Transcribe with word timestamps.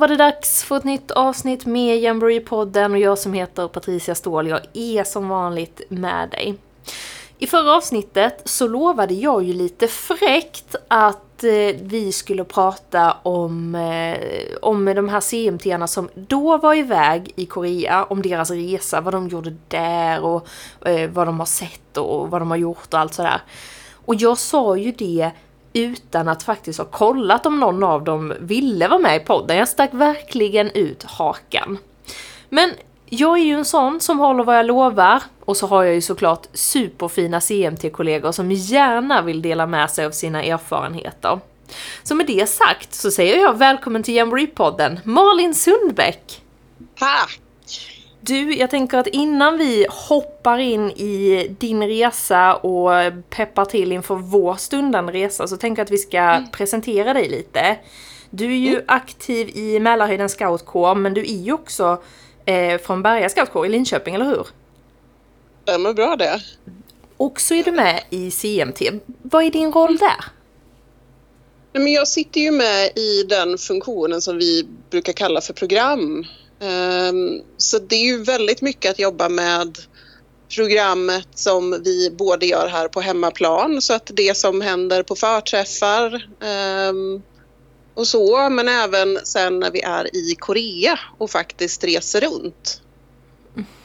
Var 0.00 0.08
det 0.08 0.16
dags 0.16 0.64
för 0.64 0.76
ett 0.76 0.84
nytt 0.84 1.10
avsnitt 1.10 1.66
med 1.66 1.98
Jamboree-podden 1.98 2.92
och 2.92 2.98
jag 2.98 3.18
som 3.18 3.32
heter 3.32 3.68
Patricia 3.68 4.14
Ståhl, 4.14 4.48
jag 4.48 4.60
är 4.72 5.04
som 5.04 5.28
vanligt 5.28 5.80
med 5.88 6.30
dig. 6.30 6.54
I 7.38 7.46
förra 7.46 7.76
avsnittet 7.76 8.42
så 8.44 8.68
lovade 8.68 9.14
jag 9.14 9.42
ju 9.42 9.52
lite 9.52 9.88
fräckt 9.88 10.76
att 10.88 11.44
eh, 11.44 11.76
vi 11.82 12.12
skulle 12.12 12.44
prata 12.44 13.12
om, 13.22 13.74
eh, 13.74 14.18
om 14.62 14.84
de 14.84 15.08
här 15.08 15.20
CMT-arna 15.20 15.86
som 15.86 16.08
då 16.14 16.56
var 16.56 16.74
iväg 16.74 17.32
i 17.36 17.46
Korea, 17.46 18.04
om 18.04 18.22
deras 18.22 18.50
resa, 18.50 19.00
vad 19.00 19.14
de 19.14 19.28
gjorde 19.28 19.56
där 19.68 20.24
och 20.24 20.46
eh, 20.88 21.10
vad 21.10 21.26
de 21.28 21.38
har 21.38 21.46
sett 21.46 21.96
och 21.96 22.30
vad 22.30 22.40
de 22.40 22.50
har 22.50 22.58
gjort 22.58 22.94
och 22.94 23.00
allt 23.00 23.14
sådär. 23.14 23.40
Och 24.04 24.14
jag 24.14 24.38
sa 24.38 24.76
ju 24.76 24.92
det 24.92 25.30
utan 25.72 26.28
att 26.28 26.42
faktiskt 26.42 26.78
ha 26.78 26.86
kollat 26.86 27.46
om 27.46 27.60
någon 27.60 27.82
av 27.82 28.04
dem 28.04 28.34
ville 28.40 28.88
vara 28.88 29.00
med 29.00 29.16
i 29.16 29.24
podden. 29.24 29.56
Jag 29.56 29.68
stack 29.68 29.94
verkligen 29.94 30.70
ut 30.70 31.02
hakan. 31.02 31.78
Men 32.48 32.70
jag 33.06 33.38
är 33.38 33.42
ju 33.44 33.54
en 33.54 33.64
sån 33.64 34.00
som 34.00 34.18
håller 34.18 34.44
vad 34.44 34.58
jag 34.58 34.66
lovar 34.66 35.22
och 35.44 35.56
så 35.56 35.66
har 35.66 35.84
jag 35.84 35.94
ju 35.94 36.00
såklart 36.00 36.46
superfina 36.52 37.40
CMT-kollegor 37.40 38.32
som 38.32 38.52
gärna 38.52 39.22
vill 39.22 39.42
dela 39.42 39.66
med 39.66 39.90
sig 39.90 40.06
av 40.06 40.10
sina 40.10 40.42
erfarenheter. 40.42 41.40
Så 42.02 42.14
med 42.14 42.26
det 42.26 42.48
sagt 42.48 42.94
så 42.94 43.10
säger 43.10 43.36
jag 43.36 43.58
välkommen 43.58 44.02
till 44.02 44.14
Jamboree-podden, 44.14 45.00
Malin 45.04 45.54
Sundbäck! 45.54 46.42
Tack! 46.98 47.40
Du, 48.20 48.54
jag 48.54 48.70
tänker 48.70 48.98
att 48.98 49.06
innan 49.06 49.58
vi 49.58 49.86
hoppar 49.90 50.58
in 50.58 50.90
i 50.90 51.46
din 51.58 51.82
resa 51.82 52.54
och 52.54 52.90
peppar 53.30 53.64
till 53.64 53.92
inför 53.92 54.14
vår 54.14 54.54
stundande 54.54 55.12
resa 55.12 55.46
så 55.46 55.56
tänker 55.56 55.80
jag 55.80 55.84
att 55.84 55.90
vi 55.90 55.98
ska 55.98 56.18
mm. 56.18 56.50
presentera 56.50 57.14
dig 57.14 57.28
lite. 57.28 57.78
Du 58.30 58.44
är 58.44 58.58
ju 58.58 58.72
mm. 58.72 58.84
aktiv 58.86 59.48
i 59.56 59.80
Mälarhöjden 59.80 60.28
scoutkår 60.28 60.94
men 60.94 61.14
du 61.14 61.20
är 61.20 61.42
ju 61.42 61.52
också 61.52 62.02
eh, 62.44 62.80
från 62.80 63.02
Berga 63.02 63.28
scoutkår 63.28 63.66
i 63.66 63.68
Linköping, 63.68 64.14
eller 64.14 64.24
hur? 64.24 64.46
Stämmer 65.62 65.92
bra 65.92 66.16
det. 66.16 66.40
Och 67.16 67.40
så 67.40 67.54
är 67.54 67.64
du 67.64 67.72
med 67.72 68.02
i 68.10 68.30
CMT. 68.30 68.80
Vad 69.22 69.44
är 69.44 69.50
din 69.50 69.72
roll 69.72 69.96
där? 69.96 70.24
men 71.72 71.92
jag 71.92 72.08
sitter 72.08 72.40
ju 72.40 72.50
med 72.50 72.98
i 72.98 73.22
den 73.22 73.58
funktionen 73.58 74.20
som 74.20 74.38
vi 74.38 74.66
brukar 74.90 75.12
kalla 75.12 75.40
för 75.40 75.52
program 75.52 76.26
så 77.56 77.78
det 77.78 77.96
är 77.96 78.04
ju 78.04 78.22
väldigt 78.22 78.62
mycket 78.62 78.90
att 78.90 78.98
jobba 78.98 79.28
med 79.28 79.78
programmet 80.54 81.28
som 81.34 81.82
vi 81.84 82.10
både 82.10 82.46
gör 82.46 82.68
här 82.68 82.88
på 82.88 83.00
hemmaplan 83.00 83.82
så 83.82 83.94
att 83.94 84.10
det 84.14 84.36
som 84.36 84.60
händer 84.60 85.02
på 85.02 85.14
förträffar 85.14 86.28
ehm, 86.40 87.22
och 87.94 88.06
så 88.06 88.50
men 88.50 88.68
även 88.68 89.18
sen 89.24 89.60
när 89.60 89.70
vi 89.70 89.80
är 89.80 90.16
i 90.16 90.34
Korea 90.38 90.98
och 91.18 91.30
faktiskt 91.30 91.84
reser 91.84 92.20
runt. 92.20 92.82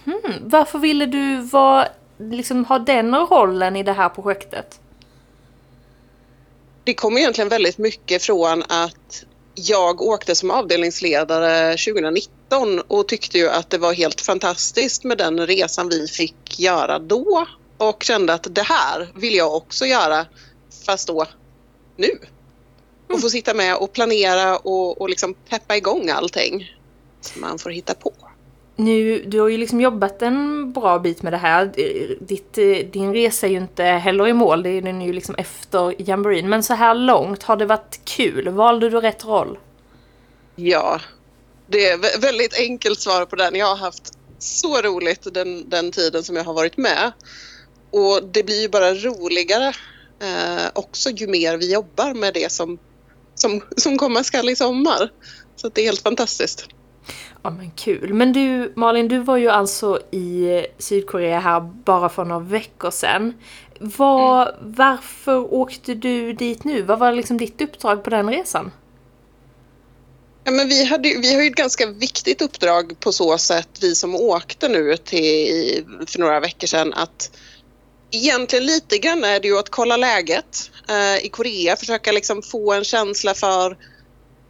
Mm. 0.06 0.34
Varför 0.42 0.80
ville 0.80 1.06
du 1.06 1.42
vara, 1.42 1.88
liksom, 2.18 2.66
ha 2.66 2.80
den 2.80 3.16
rollen 3.16 3.76
i 3.76 3.84
det 3.84 3.94
här 3.94 4.10
projektet? 4.10 4.80
Det 6.84 6.94
kommer 6.94 7.20
egentligen 7.20 7.50
väldigt 7.50 7.78
mycket 7.78 8.24
från 8.24 8.64
att 8.64 9.24
jag 9.56 10.02
åkte 10.02 10.36
som 10.36 10.52
avdelningsledare 10.52 11.72
2019 11.72 12.35
och 12.88 13.08
tyckte 13.08 13.38
ju 13.38 13.50
att 13.50 13.70
det 13.70 13.78
var 13.78 13.94
helt 13.94 14.22
fantastiskt 14.22 15.04
med 15.04 15.18
den 15.18 15.48
resan 15.48 15.90
vi 15.90 16.08
fick 16.08 16.60
göra 16.60 17.00
då 17.00 17.48
och 17.78 18.04
kände 18.04 18.34
att 18.34 18.56
det 18.56 18.64
här 18.64 19.12
vill 19.16 19.36
jag 19.36 19.56
också 19.56 19.86
göra 19.86 20.26
fast 20.86 21.08
då 21.08 21.26
nu. 21.96 22.10
Och 23.10 23.22
få 23.22 23.30
sitta 23.30 23.54
med 23.54 23.76
och 23.76 23.94
planera 23.94 24.58
och, 24.58 25.02
och 25.02 25.10
liksom 25.10 25.34
peppa 25.50 25.76
igång 25.76 26.10
allting 26.10 26.72
som 27.22 27.42
man 27.42 27.60
får 27.60 27.70
hitta 27.70 27.94
på. 27.94 28.14
Nu, 28.76 29.24
du 29.28 29.40
har 29.40 29.48
ju 29.48 29.58
liksom 29.58 29.82
jobbat 29.82 30.22
en 30.22 30.72
bra 30.74 31.00
bit 31.00 31.22
med 31.22 31.34
det 31.34 31.38
här. 31.38 31.66
Ditt, 32.20 32.54
din 32.94 33.14
resa 33.14 33.48
är 33.48 33.52
ju 33.52 33.58
inte 33.58 33.84
heller 33.84 34.28
i 34.28 34.34
mål, 34.34 34.64
det 34.64 34.70
är 34.70 34.82
den 34.82 35.02
ju 35.02 35.14
liksom 35.14 35.36
efter 35.36 35.96
jamboreen. 35.98 36.50
Men 36.50 36.64
så 36.64 36.74
här 36.74 36.96
långt, 36.96 37.44
har 37.44 37.56
det 37.56 37.66
varit 37.66 38.00
kul? 38.06 38.50
Valde 38.50 38.90
du 38.90 39.00
rätt 39.00 39.26
roll? 39.26 39.58
Ja, 40.56 41.00
det 41.68 41.90
är 41.90 42.20
väldigt 42.20 42.60
enkelt 42.60 43.00
svar 43.00 43.26
på 43.26 43.36
den. 43.36 43.56
Jag 43.56 43.66
har 43.66 43.76
haft 43.76 44.14
så 44.40 44.82
roligt 44.82 45.34
den, 45.34 45.70
den 45.70 45.92
tiden 45.92 46.24
som 46.24 46.36
jag 46.36 46.44
har 46.44 46.54
varit 46.54 46.78
med. 46.78 47.12
Och 47.92 48.24
det 48.24 48.44
blir 48.44 48.62
ju 48.62 48.70
bara 48.70 48.94
roligare 48.94 49.68
eh, 50.20 50.68
också 50.74 51.10
ju 51.10 51.28
mer 51.28 51.58
vi 51.58 51.74
jobbar 51.74 52.14
med 52.14 52.34
det 52.34 52.52
som, 52.52 52.78
som, 53.36 53.62
som 53.78 53.98
komma 53.98 54.24
skall 54.24 54.50
i 54.50 54.56
sommar. 54.56 55.12
Så 55.56 55.70
det 55.70 55.82
är 55.82 55.86
helt 55.86 56.02
fantastiskt. 56.02 56.68
Ja 57.44 57.50
men 57.50 57.72
kul. 57.72 58.14
Men 58.14 58.34
du 58.34 58.74
Malin, 58.76 59.08
du 59.08 59.20
var 59.20 59.38
ju 59.38 59.50
alltså 59.50 60.00
i 60.12 60.66
Sydkorea 60.78 61.40
här 61.40 61.60
bara 61.60 62.10
för 62.10 62.26
några 62.26 62.46
veckor 62.46 62.92
sedan. 62.92 63.34
Var, 63.80 64.42
mm. 64.42 64.56
Varför 64.62 65.54
åkte 65.54 65.94
du 65.94 66.34
dit 66.34 66.64
nu? 66.64 66.82
Vad 66.82 67.00
var 67.00 67.12
liksom 67.12 67.38
ditt 67.38 67.62
uppdrag 67.62 68.04
på 68.04 68.10
den 68.10 68.30
resan? 68.30 68.72
Ja, 70.48 70.52
men 70.52 70.70
vi, 70.70 70.86
hade, 70.86 71.10
vi 71.10 71.34
har 71.34 71.42
ju 71.42 71.48
ett 71.48 71.56
ganska 71.56 71.86
viktigt 71.86 72.42
uppdrag 72.42 73.00
på 73.00 73.12
så 73.12 73.38
sätt, 73.38 73.70
vi 73.82 73.96
som 73.96 74.16
åkte 74.16 74.68
nu 74.68 74.98
till, 74.98 75.86
för 76.08 76.20
några 76.20 76.40
veckor 76.40 76.68
sedan, 76.68 76.94
att 76.94 77.32
egentligen 78.12 78.66
lite 78.66 78.98
grann 78.98 79.24
är 79.24 79.40
det 79.40 79.48
ju 79.48 79.60
att 79.60 79.70
kolla 79.70 79.98
läget 79.98 80.72
eh, 80.90 81.26
i 81.26 81.30
Korea, 81.30 81.76
försöka 81.76 82.12
liksom 82.12 82.42
få 82.42 82.74
en 82.74 82.84
känsla 82.84 83.34
för 83.34 83.78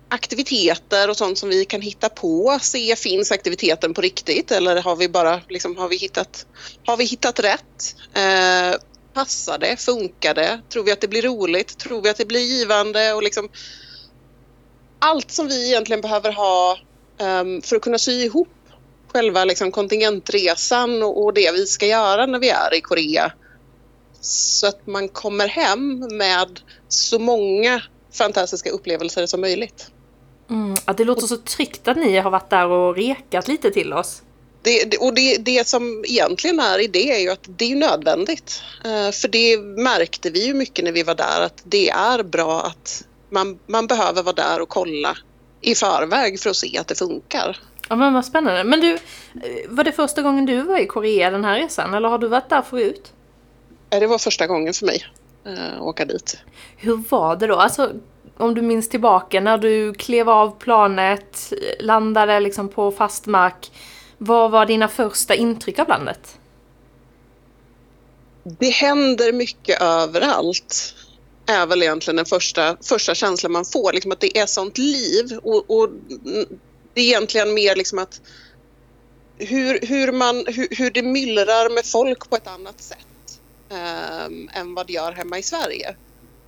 aktiviteter 0.09 1.09
och 1.09 1.17
sånt 1.17 1.37
som 1.37 1.49
vi 1.49 1.65
kan 1.65 1.81
hitta 1.81 2.09
på. 2.09 2.59
Se, 2.61 2.95
finns 2.95 3.31
aktiviteten 3.31 3.93
på 3.93 4.01
riktigt 4.01 4.51
eller 4.51 4.81
har 4.81 4.95
vi 4.95 5.09
bara 5.09 5.41
liksom, 5.49 5.77
har 5.77 5.87
vi 5.87 5.97
hittat, 5.97 6.45
har 6.85 6.97
vi 6.97 7.03
hittat 7.03 7.39
rätt? 7.39 7.95
Eh, 8.13 8.79
passar 9.13 9.57
det? 9.57 9.77
Funkar 9.77 10.33
det? 10.33 10.61
Tror 10.69 10.83
vi 10.83 10.91
att 10.91 11.01
det 11.01 11.07
blir 11.07 11.21
roligt? 11.21 11.77
Tror 11.77 12.01
vi 12.01 12.09
att 12.09 12.17
det 12.17 12.25
blir 12.25 12.39
givande? 12.39 13.13
Och 13.13 13.23
liksom, 13.23 13.49
allt 15.05 15.31
som 15.31 15.47
vi 15.47 15.67
egentligen 15.67 16.01
behöver 16.01 16.31
ha 16.31 16.77
um, 17.19 17.61
för 17.61 17.75
att 17.75 17.81
kunna 17.81 17.97
sy 17.97 18.23
ihop 18.23 18.47
själva 19.13 19.45
liksom, 19.45 19.71
kontingentresan 19.71 21.03
och, 21.03 21.23
och 21.25 21.33
det 21.33 21.51
vi 21.51 21.65
ska 21.65 21.85
göra 21.85 22.25
när 22.25 22.39
vi 22.39 22.49
är 22.49 22.73
i 22.77 22.81
Korea. 22.81 23.31
Så 24.21 24.67
att 24.67 24.87
man 24.87 25.09
kommer 25.09 25.47
hem 25.47 25.99
med 26.17 26.59
så 26.87 27.19
många 27.19 27.81
fantastiska 28.13 28.69
upplevelser 28.69 29.25
som 29.25 29.41
möjligt. 29.41 29.91
Mm, 30.49 30.75
att 30.85 30.97
det 30.97 31.03
låter 31.03 31.27
så 31.27 31.37
tryggt 31.37 31.87
att 31.87 31.97
ni 31.97 32.17
har 32.17 32.31
varit 32.31 32.49
där 32.49 32.67
och 32.67 32.95
rekat 32.95 33.47
lite 33.47 33.71
till 33.71 33.93
oss. 33.93 34.21
Det, 34.61 34.97
och 34.97 35.13
det, 35.13 35.37
det 35.37 35.67
som 35.67 36.05
egentligen 36.07 36.59
är 36.59 36.79
i 36.79 36.87
det 36.87 37.11
är 37.11 37.19
ju 37.19 37.29
att 37.29 37.47
det 37.57 37.71
är 37.71 37.75
nödvändigt. 37.75 38.61
Uh, 38.85 39.11
för 39.11 39.27
det 39.27 39.57
märkte 39.59 40.29
vi 40.29 40.45
ju 40.45 40.53
mycket 40.53 40.85
när 40.85 40.91
vi 40.91 41.03
var 41.03 41.15
där 41.15 41.41
att 41.41 41.61
det 41.63 41.89
är 41.89 42.23
bra 42.23 42.61
att 42.61 43.05
man, 43.29 43.59
man 43.67 43.87
behöver 43.87 44.23
vara 44.23 44.35
där 44.35 44.61
och 44.61 44.69
kolla 44.69 45.17
i 45.61 45.75
förväg 45.75 46.39
för 46.39 46.49
att 46.49 46.55
se 46.55 46.77
att 46.77 46.87
det 46.87 46.95
funkar. 46.95 47.57
Ja 47.89 47.95
men 47.95 48.13
vad 48.13 48.25
spännande. 48.25 48.63
Men 48.63 48.81
du, 48.81 48.97
var 49.67 49.83
det 49.83 49.91
första 49.91 50.21
gången 50.21 50.45
du 50.45 50.61
var 50.61 50.77
i 50.77 50.87
Korea 50.87 51.29
den 51.29 51.45
här 51.45 51.55
resan 51.55 51.93
eller 51.93 52.09
har 52.09 52.17
du 52.17 52.27
varit 52.27 52.49
där 52.49 52.61
förut? 52.61 53.13
Det 53.89 54.07
var 54.07 54.17
första 54.17 54.47
gången 54.47 54.73
för 54.73 54.85
mig 54.85 55.05
att 55.43 55.81
åka 55.81 56.05
dit. 56.05 56.37
Hur 56.77 57.03
var 57.09 57.35
det 57.35 57.47
då? 57.47 57.55
Alltså, 57.55 57.91
om 58.37 58.55
du 58.55 58.61
minns 58.61 58.89
tillbaka 58.89 59.41
när 59.41 59.57
du 59.57 59.93
klev 59.93 60.29
av 60.29 60.59
planet, 60.59 61.53
landade 61.79 62.39
liksom 62.39 62.69
på 62.69 62.91
fast 62.91 63.25
mark. 63.25 63.71
Vad 64.17 64.51
var 64.51 64.65
dina 64.65 64.87
första 64.87 65.35
intryck 65.35 65.79
av 65.79 65.87
landet? 65.87 66.39
Det 68.43 68.69
händer 68.69 69.33
mycket 69.33 69.81
överallt 69.81 70.95
är 71.45 71.65
väl 71.65 71.83
egentligen 71.83 72.15
den 72.15 72.25
första, 72.25 72.77
första 72.81 73.15
känslan 73.15 73.51
man 73.51 73.65
får, 73.65 73.93
liksom 73.93 74.11
att 74.11 74.19
det 74.19 74.37
är 74.37 74.45
sånt 74.45 74.77
liv 74.77 75.39
och, 75.43 75.71
och 75.71 75.89
det 76.93 77.01
är 77.01 77.05
egentligen 77.05 77.53
mer 77.53 77.75
liksom 77.75 77.99
att 77.99 78.21
hur, 79.37 79.79
hur, 79.81 80.11
man, 80.11 80.45
hur, 80.47 80.67
hur 80.71 80.91
det 80.91 81.03
myllrar 81.03 81.69
med 81.69 81.85
folk 81.85 82.29
på 82.29 82.35
ett 82.35 82.47
annat 82.47 82.81
sätt 82.81 83.39
um, 83.69 84.49
än 84.53 84.73
vad 84.73 84.87
det 84.87 84.93
gör 84.93 85.11
hemma 85.11 85.37
i 85.37 85.43
Sverige. 85.43 85.95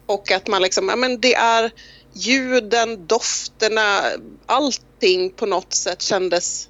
Och 0.05 0.31
att 0.31 0.47
man 0.47 0.61
liksom, 0.61 0.89
ja 0.89 0.95
men 0.95 1.21
det 1.21 1.35
är 1.35 1.71
ljuden, 2.13 3.07
dofterna, 3.07 4.01
allting 4.45 5.29
på 5.29 5.45
något 5.45 5.73
sätt 5.73 6.01
kändes 6.01 6.69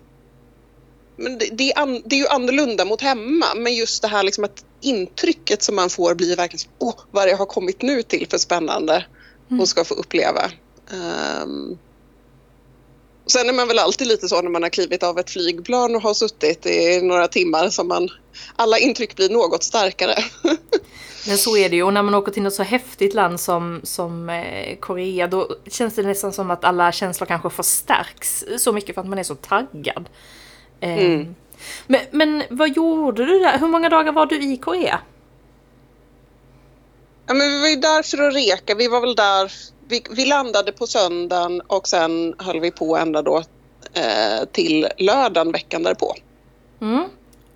men 1.17 1.37
det, 1.37 1.49
det, 1.51 1.71
är 1.71 1.79
an, 1.79 2.01
det 2.05 2.15
är 2.15 2.19
ju 2.19 2.27
annorlunda 2.27 2.85
mot 2.85 3.01
hemma 3.01 3.45
men 3.55 3.75
just 3.75 4.01
det 4.01 4.07
här 4.07 4.23
liksom 4.23 4.43
att 4.43 4.65
intrycket 4.81 5.63
som 5.63 5.75
man 5.75 5.89
får 5.89 6.15
blir 6.15 6.35
verkligen 6.35 6.71
åh, 6.79 6.95
vad 7.11 7.29
jag 7.29 7.37
har 7.37 7.45
kommit 7.45 7.81
nu 7.81 8.03
till 8.03 8.27
för 8.29 8.37
spännande 8.37 9.05
mm. 9.49 9.61
och 9.61 9.67
ska 9.67 9.83
få 9.83 9.93
uppleva. 9.93 10.51
Um, 11.43 11.77
sen 13.25 13.49
är 13.49 13.53
man 13.53 13.67
väl 13.67 13.79
alltid 13.79 14.07
lite 14.07 14.27
så 14.27 14.41
när 14.41 14.49
man 14.49 14.63
har 14.63 14.69
klivit 14.69 15.03
av 15.03 15.19
ett 15.19 15.29
flygplan 15.29 15.95
och 15.95 16.01
har 16.01 16.13
suttit 16.13 16.65
i 16.65 17.01
några 17.01 17.27
timmar 17.27 17.69
som 17.69 17.87
man 17.87 18.09
alla 18.55 18.77
intryck 18.77 19.15
blir 19.15 19.29
något 19.29 19.63
starkare. 19.63 20.15
Men 21.27 21.37
så 21.37 21.57
är 21.57 21.69
det 21.69 21.75
ju. 21.75 21.83
Och 21.83 21.93
när 21.93 22.03
man 22.03 22.13
åker 22.13 22.31
till 22.31 22.43
något 22.43 22.53
så 22.53 22.63
häftigt 22.63 23.13
land 23.13 23.39
som, 23.39 23.81
som 23.83 24.29
eh, 24.29 24.77
Korea 24.79 25.27
då 25.27 25.55
känns 25.67 25.95
det 25.95 26.03
nästan 26.03 26.33
som 26.33 26.51
att 26.51 26.63
alla 26.63 26.91
känslor 26.91 27.27
kanske 27.27 27.49
förstärks 27.49 28.45
så 28.57 28.71
mycket 28.71 28.95
för 28.95 29.01
att 29.01 29.07
man 29.07 29.19
är 29.19 29.23
så 29.23 29.35
taggad. 29.35 30.09
Eh, 30.79 30.97
Mm. 30.97 31.35
men, 31.87 32.01
men 32.11 32.43
vad 32.49 32.69
gjorde 32.75 33.25
du 33.25 33.39
där? 33.39 33.59
Hur 33.59 33.67
många 33.67 33.89
dagar 33.89 34.11
var 34.11 34.25
du 34.25 34.53
i 34.53 34.57
Korea? 34.57 34.99
Ja, 37.27 37.33
men 37.33 37.49
vi 37.49 37.61
var 37.61 37.67
ju 37.67 37.75
där 37.75 38.03
för 38.03 38.27
att 38.27 38.35
reka. 38.35 38.75
Vi 38.75 38.87
var 38.87 39.01
väl 39.01 39.15
där. 39.15 39.51
Vi, 39.87 40.03
vi 40.11 40.25
landade 40.25 40.71
på 40.71 40.87
söndagen 40.87 41.61
och 41.61 41.87
sen 41.87 42.35
höll 42.39 42.59
vi 42.59 42.71
på 42.71 42.97
ända 42.97 43.21
då 43.21 43.37
eh, 43.93 44.45
till 44.51 44.87
lördagen 44.97 45.51
veckan 45.51 45.83
därpå. 45.83 46.15
Mm. 46.81 47.03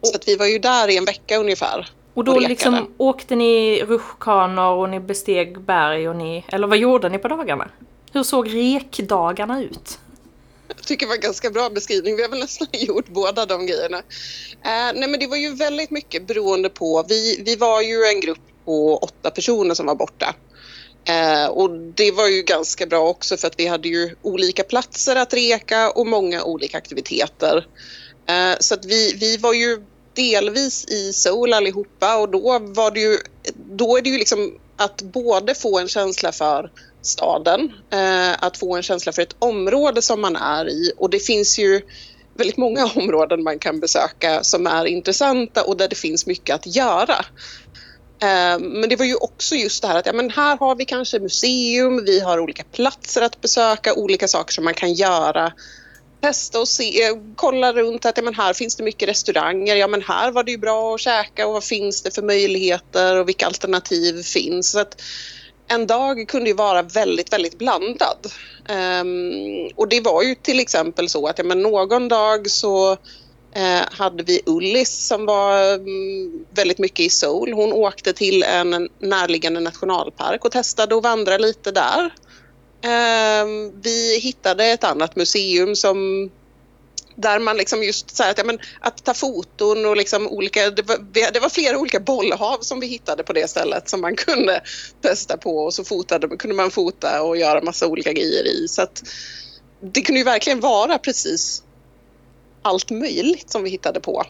Så 0.02 0.16
att 0.16 0.28
vi 0.28 0.36
var 0.36 0.46
ju 0.46 0.60
där 0.60 0.88
i 0.88 0.98
en 0.98 1.06
vecka 1.06 1.38
ungefär. 1.38 1.90
Och 2.14 2.24
då 2.24 2.34
Och 2.36 2.42
liksom 2.42 2.94
åkte 2.98 3.36
ni 3.36 3.84
rutschkanor 3.84 4.72
och 4.74 4.90
ni 4.90 5.00
besteg 5.00 5.62
berg 5.62 6.10
och 6.10 6.16
ni... 6.16 6.46
Eller 6.48 6.68
vad 6.68 6.78
gjorde 6.78 7.10
ni 7.10 7.18
på 7.18 7.28
dagarna? 7.28 7.68
Hur 8.14 8.24
såg 8.24 8.54
rekdagarna 8.56 9.62
ut? 9.62 10.00
Jag 10.78 10.86
tycker 10.86 11.06
det 11.06 11.10
var 11.10 11.16
en 11.16 11.22
ganska 11.22 11.50
bra 11.50 11.70
beskrivning. 11.70 12.16
Vi 12.16 12.22
har 12.22 12.30
väl 12.30 12.40
nästan 12.40 12.68
gjort 12.72 13.08
båda 13.08 13.46
de 13.46 13.66
grejerna. 13.66 13.98
Eh, 13.98 14.94
nej 14.94 15.08
men 15.08 15.20
det 15.20 15.28
var 15.28 15.38
ju 15.38 15.56
väldigt 15.56 15.92
mycket 15.92 16.28
beroende 16.28 16.70
på. 16.70 17.06
Vi, 17.10 17.44
vi 17.46 17.56
var 17.56 17.82
ju 17.82 18.06
en 18.06 18.22
grupp 18.22 18.66
på 18.66 18.98
åtta 18.98 19.32
personer 19.32 19.76
som 19.76 19.86
var 19.86 19.96
borta. 19.96 20.36
Eh, 21.06 21.46
och 21.46 21.70
det 21.72 22.12
var 22.12 22.28
ju 22.28 22.42
ganska 22.42 22.86
bra 22.86 23.10
också 23.10 23.38
för 23.38 23.48
att 23.48 23.60
vi 23.60 23.68
hade 23.68 23.88
ju 23.88 24.16
olika 24.22 24.64
platser 24.64 25.16
att 25.16 25.34
reka 25.34 25.92
och 25.92 26.08
många 26.08 26.44
olika 26.44 26.78
aktiviteter. 26.78 27.68
Eh, 28.30 28.58
så 28.60 28.74
att 28.74 28.86
vi, 28.86 29.14
vi 29.20 29.38
var 29.38 29.54
ju 29.54 29.86
delvis 30.14 30.86
i 30.86 31.14
Seoul 31.14 31.54
allihopa 31.54 32.18
och 32.18 32.30
då 32.30 32.60
var 32.60 32.92
det 32.92 33.00
ju, 33.00 33.18
då 33.56 33.98
är 33.98 34.02
det 34.02 34.10
ju 34.10 34.18
liksom 34.18 34.60
att 34.78 35.02
både 35.02 35.56
få 35.56 35.80
en 35.80 35.88
känsla 35.88 36.32
för 36.32 36.72
staden, 37.02 37.74
eh, 37.92 38.44
att 38.44 38.58
få 38.58 38.76
en 38.76 38.84
känsla 38.84 39.12
för 39.12 39.22
ett 39.22 39.36
område 39.40 40.02
som 40.02 40.22
man 40.22 40.36
är 40.36 40.70
i 40.70 40.92
och 40.98 41.10
det 41.10 41.20
finns 41.20 41.60
ju 41.60 41.82
väldigt 42.34 42.58
många 42.58 42.86
områden 42.96 43.44
man 43.44 43.60
kan 43.60 43.80
besöka 43.80 44.44
som 44.44 44.68
är 44.68 44.86
intressanta 44.86 45.64
och 45.64 45.78
där 45.78 45.88
det 45.88 45.96
finns 45.96 46.26
mycket 46.26 46.56
att 46.56 46.76
göra. 46.76 47.26
Eh, 48.22 48.60
men 48.60 48.90
det 48.90 48.96
var 48.96 49.06
ju 49.06 49.16
också 49.16 49.56
just 49.56 49.82
det 49.82 49.88
här 49.88 50.00
att 50.00 50.06
ja, 50.06 50.14
men 50.14 50.30
här 50.30 50.58
har 50.58 50.76
vi 50.76 50.86
kanske 50.86 51.20
museum, 51.20 52.06
vi 52.06 52.20
har 52.20 52.40
olika 52.40 52.64
platser 52.64 53.22
att 53.22 53.42
besöka, 53.42 53.94
olika 53.94 54.28
saker 54.28 54.54
som 54.54 54.64
man 54.64 54.74
kan 54.74 54.94
göra. 54.94 55.54
Testa 56.22 56.60
och 56.60 56.68
se, 56.68 57.04
eh, 57.04 57.16
kolla 57.36 57.74
runt 57.74 58.06
att 58.06 58.18
ja, 58.18 58.24
men 58.24 58.36
här 58.36 58.54
finns 58.54 58.76
det 58.76 58.84
mycket 58.84 59.10
restauranger, 59.10 59.76
ja 59.76 59.88
men 59.88 60.02
här 60.02 60.32
var 60.32 60.44
det 60.44 60.52
ju 60.52 60.58
bra 60.58 60.96
att 60.96 61.02
käka 61.02 61.48
och 61.48 61.54
vad 61.54 61.64
finns 61.64 62.02
det 62.02 62.16
för 62.16 62.22
möjligheter 62.22 63.20
och 63.20 63.28
vilka 63.28 63.46
alternativ 63.46 64.24
finns. 64.24 64.72
Så 64.72 64.80
att 64.80 65.02
en 65.72 65.88
dag 65.88 66.28
kunde 66.28 66.50
ju 66.50 66.56
vara 66.56 66.82
väldigt, 66.82 67.34
väldigt 67.34 67.58
blandad. 67.58 68.28
Um, 68.70 69.70
och 69.76 69.88
det 69.88 70.02
var 70.02 70.24
ju 70.24 70.36
till 70.36 70.60
exempel 70.60 71.10
så 71.10 71.28
att 71.28 71.38
ja, 71.38 71.44
men 71.44 71.62
någon 71.62 72.08
dag 72.08 72.50
så 72.50 72.92
eh, 73.54 73.82
hade 73.92 74.24
vi 74.24 74.42
Ullis 74.46 75.08
som 75.08 75.26
var 75.26 75.74
um, 75.74 76.46
väldigt 76.50 76.80
mycket 76.80 77.00
i 77.00 77.10
Seoul. 77.10 77.54
Hon 77.54 77.74
åkte 77.74 78.14
till 78.14 78.44
en 78.44 78.90
närliggande 79.00 79.60
nationalpark 79.60 80.46
och 80.46 80.52
testade 80.52 80.96
att 80.96 81.04
vandra 81.04 81.38
lite 81.38 81.72
där. 81.72 82.14
Um, 82.84 83.82
vi 83.82 84.20
hittade 84.20 84.66
ett 84.66 84.84
annat 84.84 85.16
museum 85.16 85.76
som 85.76 86.30
där 87.16 87.40
man 87.40 87.58
liksom 87.58 87.84
just 87.84 88.16
så 88.16 88.24
här 88.24 88.32
att, 88.32 88.38
ja, 88.38 88.44
men, 88.44 88.60
att 88.80 89.04
ta 89.04 89.14
foton 89.14 89.86
och 89.86 89.98
liksom 89.98 90.28
olika, 90.28 90.70
det 90.70 90.82
var, 90.82 90.98
det 91.32 91.40
var 91.40 91.50
flera 91.50 91.78
olika 91.78 92.00
bollhav 92.00 92.58
som 92.62 92.80
vi 92.80 92.88
hittade 92.88 93.24
på 93.24 93.34
det 93.34 93.50
stället 93.50 93.90
som 93.90 94.02
man 94.02 94.16
kunde 94.16 94.62
testa 95.02 95.38
på 95.38 95.58
och 95.58 95.74
så 95.74 95.84
fotade, 95.84 96.38
kunde 96.38 96.56
man 96.56 96.72
fota 96.72 97.22
och 97.22 97.38
göra 97.38 97.62
massa 97.62 97.88
olika 97.88 98.14
grejer 98.14 98.48
i. 98.48 98.68
Så 98.68 98.82
att 98.82 99.04
det 99.80 100.02
kunde 100.02 100.20
ju 100.20 100.26
verkligen 100.26 100.60
vara 100.60 100.98
precis 100.98 101.64
allt 102.62 102.92
möjligt 102.92 103.50
som 103.50 103.64
vi 103.64 103.70
hittade 103.70 104.00
på. 104.00 104.26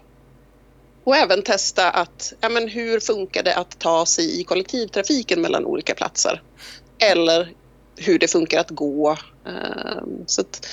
Och 1.03 1.15
även 1.15 1.41
testa 1.41 1.89
att, 1.89 2.33
ja 2.39 2.49
men 2.49 2.67
hur 2.67 2.99
funkar 2.99 3.43
det 3.43 3.55
att 3.55 3.79
ta 3.79 4.05
sig 4.05 4.41
i 4.41 4.43
kollektivtrafiken 4.43 5.41
mellan 5.41 5.65
olika 5.65 5.95
platser? 5.95 6.41
Eller 6.99 7.53
hur 7.95 8.19
det 8.19 8.27
funkar 8.27 8.59
att 8.59 8.69
gå. 8.69 9.17
Ehm, 9.45 10.23
så 10.27 10.41
att 10.41 10.67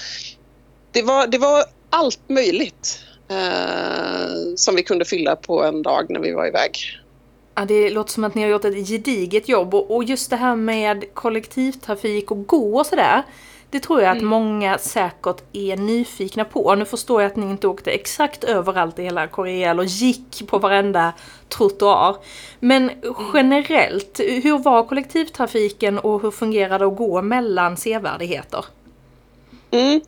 det, 0.93 1.03
var, 1.03 1.27
det 1.27 1.39
var 1.39 1.65
allt 1.91 2.29
möjligt 2.29 3.05
eh, 3.29 4.55
som 4.57 4.75
vi 4.75 4.83
kunde 4.83 5.05
fylla 5.05 5.37
på 5.37 5.65
en 5.65 5.83
dag 5.83 6.11
när 6.11 6.21
vi 6.21 6.33
var 6.33 6.47
iväg. 6.47 6.79
Ja, 7.55 7.65
det 7.65 7.91
låter 7.91 8.13
som 8.13 8.25
att 8.25 8.35
ni 8.35 8.43
har 8.43 8.49
gjort 8.49 8.65
ett 8.65 8.89
gediget 8.89 9.49
jobb 9.49 9.75
och, 9.75 9.97
och 9.97 10.05
just 10.05 10.31
det 10.31 10.37
här 10.37 10.57
med 10.57 11.15
kollektivtrafik 11.15 12.31
och 12.31 12.47
gå 12.47 12.79
och 12.79 12.87
sådär. 12.87 13.23
Det 13.71 13.81
tror 13.81 14.03
jag 14.03 14.17
att 14.17 14.23
många 14.23 14.79
säkert 14.79 15.43
är 15.53 15.77
nyfikna 15.77 16.45
på. 16.45 16.75
Nu 16.75 16.85
förstår 16.85 17.23
jag 17.23 17.31
att 17.31 17.37
ni 17.37 17.51
inte 17.51 17.69
åkte 17.69 17.91
exakt 17.91 18.45
överallt 18.45 18.99
i 18.99 19.03
hela 19.03 19.27
Korea 19.27 19.71
eller 19.71 19.83
gick 19.83 20.47
på 20.47 20.59
varenda 20.59 21.13
trottoar. 21.49 22.17
Men 22.61 22.91
generellt, 23.35 24.21
hur 24.21 24.59
var 24.59 24.85
kollektivtrafiken 24.85 25.99
och 25.99 26.23
hur 26.23 26.31
fungerade 26.31 26.85
det 26.85 26.89
att 26.89 26.97
gå 26.97 27.23
mellan 27.23 27.77
sevärdheter? 27.77 28.65
Mm. 29.71 30.01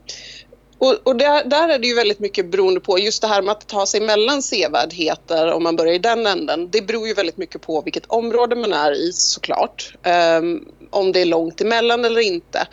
Och, 0.81 0.99
och 1.05 1.17
där, 1.17 1.45
där 1.45 1.69
är 1.69 1.79
det 1.79 1.87
ju 1.87 1.95
väldigt 1.95 2.19
mycket 2.19 2.51
beroende 2.51 2.81
på 2.81 2.99
just 2.99 3.23
det 3.23 3.29
här 3.29 3.43
med 3.43 3.53
att 3.53 3.67
ta 3.67 3.87
sig 3.87 4.01
mellan 4.01 4.43
sevärdheter 4.43 5.53
om 5.53 5.63
man 5.63 5.77
börjar 5.77 5.95
i 5.95 5.99
den 5.99 6.27
änden. 6.27 6.71
Det 6.71 6.83
beror 6.83 7.09
ju 7.09 7.15
väldigt 7.15 7.37
mycket 7.37 7.61
på 7.63 7.81
vilket 7.81 8.07
område 8.07 8.57
man 8.57 8.73
är 8.73 8.93
i 8.93 9.13
såklart. 9.13 9.95
Um, 10.39 10.69
om 10.91 11.13
det 11.13 11.21
är 11.21 11.25
långt 11.25 11.61
emellan 11.61 12.05
eller 12.05 12.21
inte. 12.21 12.67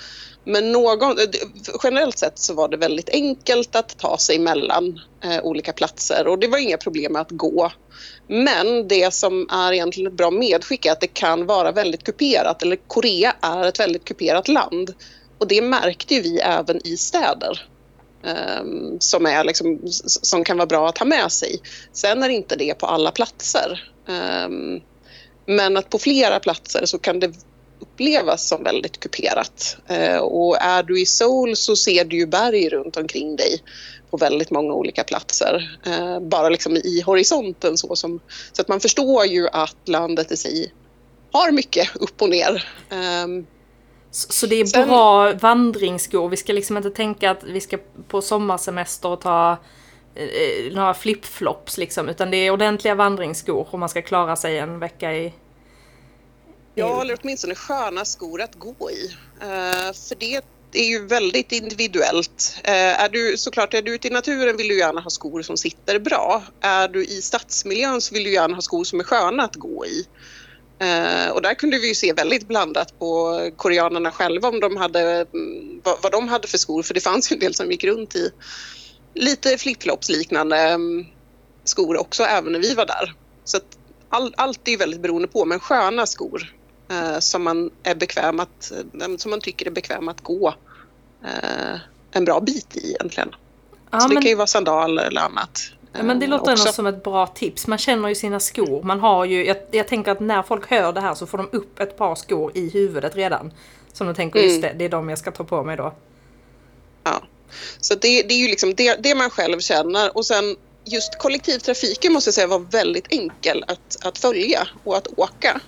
Men 0.44 0.72
någon, 0.72 1.20
eh, 1.20 1.26
generellt 1.84 2.18
sett 2.18 2.40
så 2.40 2.54
var 2.54 2.68
det 2.68 2.78
väldigt 2.78 3.10
enkelt 3.10 3.76
att 3.76 3.98
ta 3.98 4.18
sig 4.18 4.40
mellan 4.40 5.00
eh, 5.24 5.44
olika 5.44 5.74
platser 5.74 6.28
och 6.28 6.40
det 6.40 6.48
var 6.48 6.58
inga 6.58 6.78
problem 6.78 7.14
med 7.14 7.22
att 7.22 7.32
gå. 7.32 7.72
Men 8.28 8.88
det 8.88 9.14
som 9.14 9.48
är 9.52 9.74
egentligen 9.74 10.12
ett 10.12 10.18
bra 10.18 10.32
medskick 10.32 10.86
är 10.86 10.92
att 10.92 11.02
det 11.02 11.08
kan 11.08 11.46
vara 11.46 11.72
väldigt 11.72 12.04
kuperat, 12.04 12.62
eller 12.62 12.78
Korea 12.88 13.36
är 13.42 13.68
ett 13.68 13.80
väldigt 13.80 14.06
kuperat 14.06 14.48
land. 14.48 14.94
Och 15.38 15.48
det 15.48 15.62
märkte 15.62 16.16
ju 16.16 16.22
vi 16.22 16.40
även 16.40 16.88
i 16.88 16.98
städer. 16.98 17.68
Ehm, 18.24 19.00
som, 19.00 19.26
är 19.26 19.44
liksom, 19.44 19.80
som 20.06 20.44
kan 20.44 20.58
vara 20.58 20.68
bra 20.68 20.90
att 20.90 20.98
ha 20.98 21.06
med 21.06 21.32
sig. 21.32 21.62
Sen 21.92 22.24
är 22.24 22.30
inte 22.30 22.56
det 22.56 22.74
på 22.74 22.86
alla 22.86 23.12
platser. 23.12 23.92
Ehm, 24.08 24.82
men 25.46 25.78
att 25.78 25.90
på 25.90 26.00
flera 26.00 26.40
platser 26.40 26.86
så 26.86 27.00
kan 27.00 27.20
det 27.20 27.32
upplevas 27.80 28.48
som 28.48 28.64
väldigt 28.64 29.00
kuperat. 29.00 29.78
Eh, 29.88 30.18
och 30.18 30.58
är 30.62 30.84
du 30.84 31.02
i 31.02 31.06
Seoul 31.06 31.56
så 31.56 31.76
ser 31.76 32.06
du 32.06 32.18
ju 32.18 32.26
berg 32.26 32.70
runt 32.70 32.98
omkring 32.98 33.36
dig 33.36 33.64
på 34.12 34.18
väldigt 34.18 34.52
många 34.52 34.74
olika 34.74 35.04
platser. 35.04 35.80
Eh, 35.86 36.20
bara 36.20 36.50
liksom 36.50 36.76
i 36.76 37.02
horisonten 37.06 37.78
så, 37.78 37.96
som, 37.96 38.20
så 38.54 38.62
att 38.62 38.68
man 38.68 38.80
förstår 38.80 39.26
ju 39.26 39.48
att 39.48 39.78
landet 39.86 40.32
i 40.32 40.38
sig 40.38 40.74
har 41.32 41.52
mycket 41.52 41.96
upp 41.96 42.22
och 42.22 42.30
ner. 42.30 42.66
Ehm, 42.90 43.46
så 44.18 44.48
det 44.48 44.56
är 44.56 44.66
Sen- 44.66 44.88
bra 44.88 45.34
vandringsskor. 45.34 46.30
Vi 46.30 46.38
ska 46.38 46.54
liksom 46.54 46.78
inte 46.78 46.90
tänka 46.90 47.32
att 47.32 47.44
vi 47.44 47.62
ska 47.62 47.78
på 48.08 48.22
sommarsemester 48.22 49.10
och 49.10 49.22
ta 49.22 49.58
eh, 50.16 50.74
några 50.74 50.94
flipflops 50.94 51.78
liksom. 51.78 52.10
Utan 52.10 52.32
det 52.32 52.38
är 52.38 52.52
ordentliga 52.52 52.96
vandringsskor 52.96 53.68
om 53.72 53.80
man 53.80 53.90
ska 53.90 54.02
klara 54.02 54.36
sig 54.36 54.58
en 54.58 54.80
vecka 54.80 55.14
i... 55.14 55.34
Ja, 56.76 57.02
eller 57.02 57.18
åtminstone 57.22 57.56
sköna 57.56 58.06
skor 58.06 58.42
att 58.42 58.56
gå 58.56 58.92
i. 58.92 59.16
Eh, 59.42 59.94
för 59.94 60.16
det 60.16 60.42
är 60.74 60.90
ju 60.90 61.08
väldigt 61.08 61.52
individuellt. 61.52 62.60
Eh, 62.64 63.02
är 63.04 63.10
du, 63.10 63.38
såklart, 63.38 63.74
är 63.74 63.82
du 63.82 63.96
ute 63.96 64.08
i 64.08 64.12
naturen 64.12 64.58
vill 64.58 64.68
du 64.68 64.78
gärna 64.80 65.02
ha 65.02 65.10
skor 65.10 65.42
som 65.42 65.58
sitter 65.58 66.00
bra. 66.00 66.44
Är 66.62 66.88
du 66.88 67.06
i 67.06 67.22
stadsmiljön 67.22 68.02
så 68.02 68.14
vill 68.14 68.24
du 68.24 68.34
gärna 68.34 68.56
ha 68.56 68.62
skor 68.62 68.84
som 68.84 69.00
är 69.00 69.04
sköna 69.04 69.44
att 69.44 69.56
gå 69.56 69.86
i. 69.86 70.08
Eh, 70.80 71.30
och 71.32 71.42
där 71.42 71.54
kunde 71.54 71.80
vi 71.80 71.96
se 71.96 72.14
väldigt 72.14 72.48
blandat 72.48 73.00
på 73.00 73.40
koreanerna 73.56 74.12
själva 74.12 74.50
om 74.50 74.60
de 74.60 74.78
hade, 74.78 75.02
mm, 75.34 75.82
vad, 75.84 75.98
vad 76.02 76.12
de 76.12 76.28
hade 76.28 76.48
för 76.48 76.58
skor. 76.58 76.84
För 76.84 76.94
det 76.94 77.00
fanns 77.00 77.32
ju 77.32 77.34
en 77.34 77.40
del 77.40 77.54
som 77.54 77.72
gick 77.72 77.84
runt 77.84 78.16
i 78.16 78.32
lite 79.14 79.58
flipflops 79.58 80.10
liknande 80.10 80.58
mm, 80.58 81.06
skor 81.64 81.98
också 81.98 82.24
även 82.24 82.52
när 82.52 82.60
vi 82.60 82.74
var 82.74 82.86
där. 82.86 83.14
Så 83.44 83.60
all, 84.10 84.34
allt 84.38 84.68
är 84.68 84.78
väldigt 84.78 85.02
beroende 85.02 85.28
på, 85.28 85.46
men 85.46 85.60
sköna 85.60 86.06
skor 86.06 86.54
eh, 86.90 87.20
som 87.20 87.44
man 87.44 87.72
är 87.84 87.96
bekväm 87.96 88.40
att, 88.40 88.72
eh, 89.02 89.18
som 89.18 89.32
man 89.32 89.42
tycker 89.42 89.66
är 89.66 89.72
bekväm 89.72 90.08
att 90.08 90.22
gå 90.22 90.54
eh, 91.24 91.80
en 92.12 92.26
bra 92.26 92.40
bit 92.40 92.78
i 92.78 92.92
egentligen. 92.92 93.36
Ja, 93.92 94.00
så 94.00 94.08
det 94.08 94.14
men, 94.14 94.24
kan 94.24 94.30
ju 94.30 94.36
vara 94.36 94.48
sandaler 94.48 95.04
eller 95.04 95.22
annat. 95.22 95.62
Men 95.92 96.20
det 96.20 96.26
eh, 96.26 96.30
låter 96.30 96.52
ändå 96.52 96.62
också. 96.62 96.74
som 96.74 96.88
ett 96.88 97.04
bra 97.04 97.28
tips. 97.28 97.68
Man 97.68 97.78
känner 97.78 98.10
ju 98.10 98.16
sina 98.16 98.40
skor. 98.40 98.84
Man 98.84 99.00
har 99.00 99.26
ju, 99.26 99.46
jag, 99.46 99.58
jag 99.72 99.88
tänker 99.88 100.12
att 100.12 100.20
när 100.20 100.44
folk 100.44 100.70
hör 100.70 100.94
det 100.94 101.02
här 101.02 101.16
så 101.16 101.28
får 101.28 101.38
de 101.38 101.50
upp 101.52 101.80
ett 101.80 101.98
par 101.98 102.16
skor 102.16 102.52
i 102.56 102.70
huvudet 102.70 103.16
redan. 103.16 103.54
Som 103.94 104.08
de 104.08 104.16
tänker, 104.16 104.40
Mm. 104.40 104.52
just 104.52 104.62
det, 104.62 104.74
det 104.78 104.86
är 104.86 104.90
de 104.90 105.10
jag 105.10 105.18
ska 105.20 105.32
ta 105.32 105.44
på 105.44 105.64
mig 105.64 105.78
då. 105.78 105.94
Ja. 107.04 107.22
Så 107.80 107.96
det, 107.96 108.24
det 108.24 108.34
är 108.34 108.38
ju 108.38 108.48
liksom 108.48 108.74
det, 108.76 108.96
det 109.04 109.16
man 109.16 109.30
själv 109.30 109.60
känner 109.60 110.18
och 110.18 110.26
sen 110.26 110.56
just 110.86 111.18
kollektivtrafiken 111.18 112.14
måste 112.14 112.28
jag 112.28 112.36
säga 112.36 112.48
var 112.48 112.60
väldigt 112.60 113.06
enkel 113.10 113.64
att, 113.68 113.98
att 114.06 114.18
följa 114.18 114.68
och 114.84 114.98
att 114.98 115.08
åka. 115.18 115.60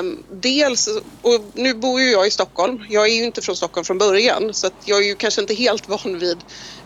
Um, 0.00 0.22
dels, 0.30 0.88
och 1.22 1.44
nu 1.54 1.74
bor 1.74 2.00
ju 2.00 2.10
jag 2.10 2.26
i 2.26 2.30
Stockholm. 2.30 2.84
Jag 2.88 3.06
är 3.06 3.14
ju 3.14 3.24
inte 3.24 3.42
från 3.42 3.56
Stockholm 3.56 3.84
från 3.84 3.98
början 3.98 4.54
så 4.54 4.70
jag 4.84 4.98
är 4.98 5.06
ju 5.06 5.14
kanske 5.14 5.40
inte 5.40 5.54
helt 5.54 5.88
van 5.88 6.18
vid, 6.18 6.38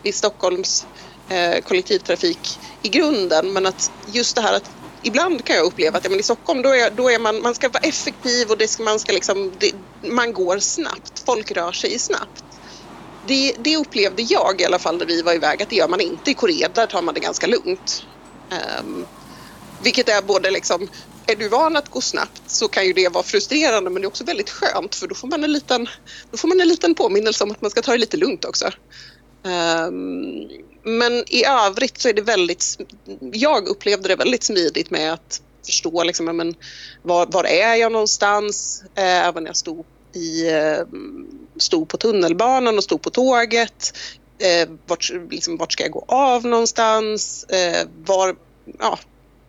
vid 0.02 0.14
Stockholms 0.14 0.86
eh, 1.30 1.60
kollektivtrafik 1.60 2.60
i 2.82 2.88
grunden 2.88 3.52
men 3.52 3.66
att 3.66 3.86
just 4.06 4.36
det 4.36 4.42
här 4.42 4.52
att 4.52 4.70
ibland 5.02 5.44
kan 5.44 5.56
jag 5.56 5.66
uppleva 5.66 5.98
att 5.98 6.04
ja, 6.04 6.10
men 6.10 6.20
i 6.20 6.22
Stockholm 6.22 6.62
då 6.62 6.68
är, 6.68 6.90
då 6.90 7.10
är 7.10 7.18
man, 7.18 7.42
man 7.42 7.54
ska 7.54 7.68
vara 7.68 7.82
effektiv 7.82 8.50
och 8.50 8.58
det 8.58 8.68
ska, 8.68 8.82
man 8.82 9.00
ska 9.00 9.12
liksom, 9.12 9.52
det, 9.60 9.72
man 10.08 10.32
går 10.32 10.58
snabbt, 10.58 11.22
folk 11.26 11.50
rör 11.50 11.72
sig 11.72 11.98
snabbt. 11.98 12.44
Det, 13.22 13.54
det, 13.58 13.76
upplevde 13.76 14.22
jag 14.22 14.60
i 14.60 14.64
alla 14.64 14.78
fall 14.78 14.98
när 14.98 15.06
vi 15.06 15.22
var 15.22 15.34
iväg 15.34 15.62
att 15.62 15.68
det 15.68 15.76
gör 15.76 15.88
man 15.88 16.00
inte 16.00 16.30
i 16.30 16.34
Korea, 16.34 16.68
där 16.68 16.86
tar 16.86 17.02
man 17.02 17.14
det 17.14 17.20
ganska 17.20 17.46
lugnt. 17.46 18.02
Um, 18.80 19.06
vilket 19.84 20.08
är 20.08 20.22
både 20.22 20.50
liksom, 20.50 20.88
är 21.26 21.36
du 21.36 21.48
van 21.48 21.76
att 21.76 21.88
gå 21.88 22.00
snabbt 22.00 22.50
så 22.50 22.68
kan 22.68 22.86
ju 22.86 22.92
det 22.92 23.08
vara 23.08 23.24
frustrerande 23.24 23.90
men 23.90 24.02
det 24.02 24.06
är 24.06 24.08
också 24.08 24.24
väldigt 24.24 24.50
skönt 24.50 24.94
för 24.94 25.06
då 25.06 25.14
får 25.14 25.28
man 25.28 25.44
en 25.44 25.52
liten, 25.52 25.88
då 26.30 26.38
får 26.38 26.48
man 26.48 26.60
en 26.60 26.68
liten 26.68 26.94
påminnelse 26.94 27.44
om 27.44 27.50
att 27.50 27.60
man 27.60 27.70
ska 27.70 27.82
ta 27.82 27.92
det 27.92 27.98
lite 27.98 28.16
lugnt 28.16 28.44
också. 28.44 28.70
Um, 29.46 30.48
men 30.82 31.24
i 31.26 31.44
övrigt 31.44 32.00
så 32.00 32.08
är 32.08 32.12
det 32.12 32.22
väldigt, 32.22 32.78
jag 33.32 33.68
upplevde 33.68 34.08
det 34.08 34.16
väldigt 34.16 34.44
smidigt 34.44 34.90
med 34.90 35.12
att 35.12 35.42
förstå 35.66 36.04
liksom, 36.04 36.26
men, 36.36 36.54
var, 37.02 37.26
var 37.26 37.44
är 37.44 37.74
jag 37.74 37.92
någonstans? 37.92 38.82
Eh, 38.94 39.26
även 39.26 39.42
när 39.42 39.48
jag 39.48 39.56
stod, 39.56 39.84
i, 40.12 40.50
eh, 40.50 40.78
stod 41.56 41.88
på 41.88 41.96
tunnelbanan 41.96 42.76
och 42.76 42.84
stod 42.84 43.02
på 43.02 43.10
tåget. 43.10 43.92
Eh, 44.38 44.68
vart, 44.86 45.10
liksom, 45.30 45.56
vart 45.56 45.72
ska 45.72 45.82
jag 45.82 45.92
gå 45.92 46.04
av 46.08 46.44
någonstans? 46.44 47.44
Eh, 47.44 47.88
var, 48.04 48.36
ja, 48.78 48.98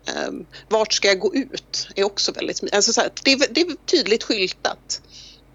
eh, 0.07 0.31
vart 0.69 0.93
ska 0.93 1.07
jag 1.07 1.19
gå 1.19 1.35
ut? 1.35 1.87
är 1.95 2.03
också 2.03 2.31
väldigt 2.31 2.57
smidigt. 2.57 2.75
Alltså, 2.75 2.93
så 2.93 3.01
här, 3.01 3.11
det, 3.23 3.35
det 3.35 3.61
är 3.61 3.75
tydligt 3.85 4.23
skyltat. 4.23 5.01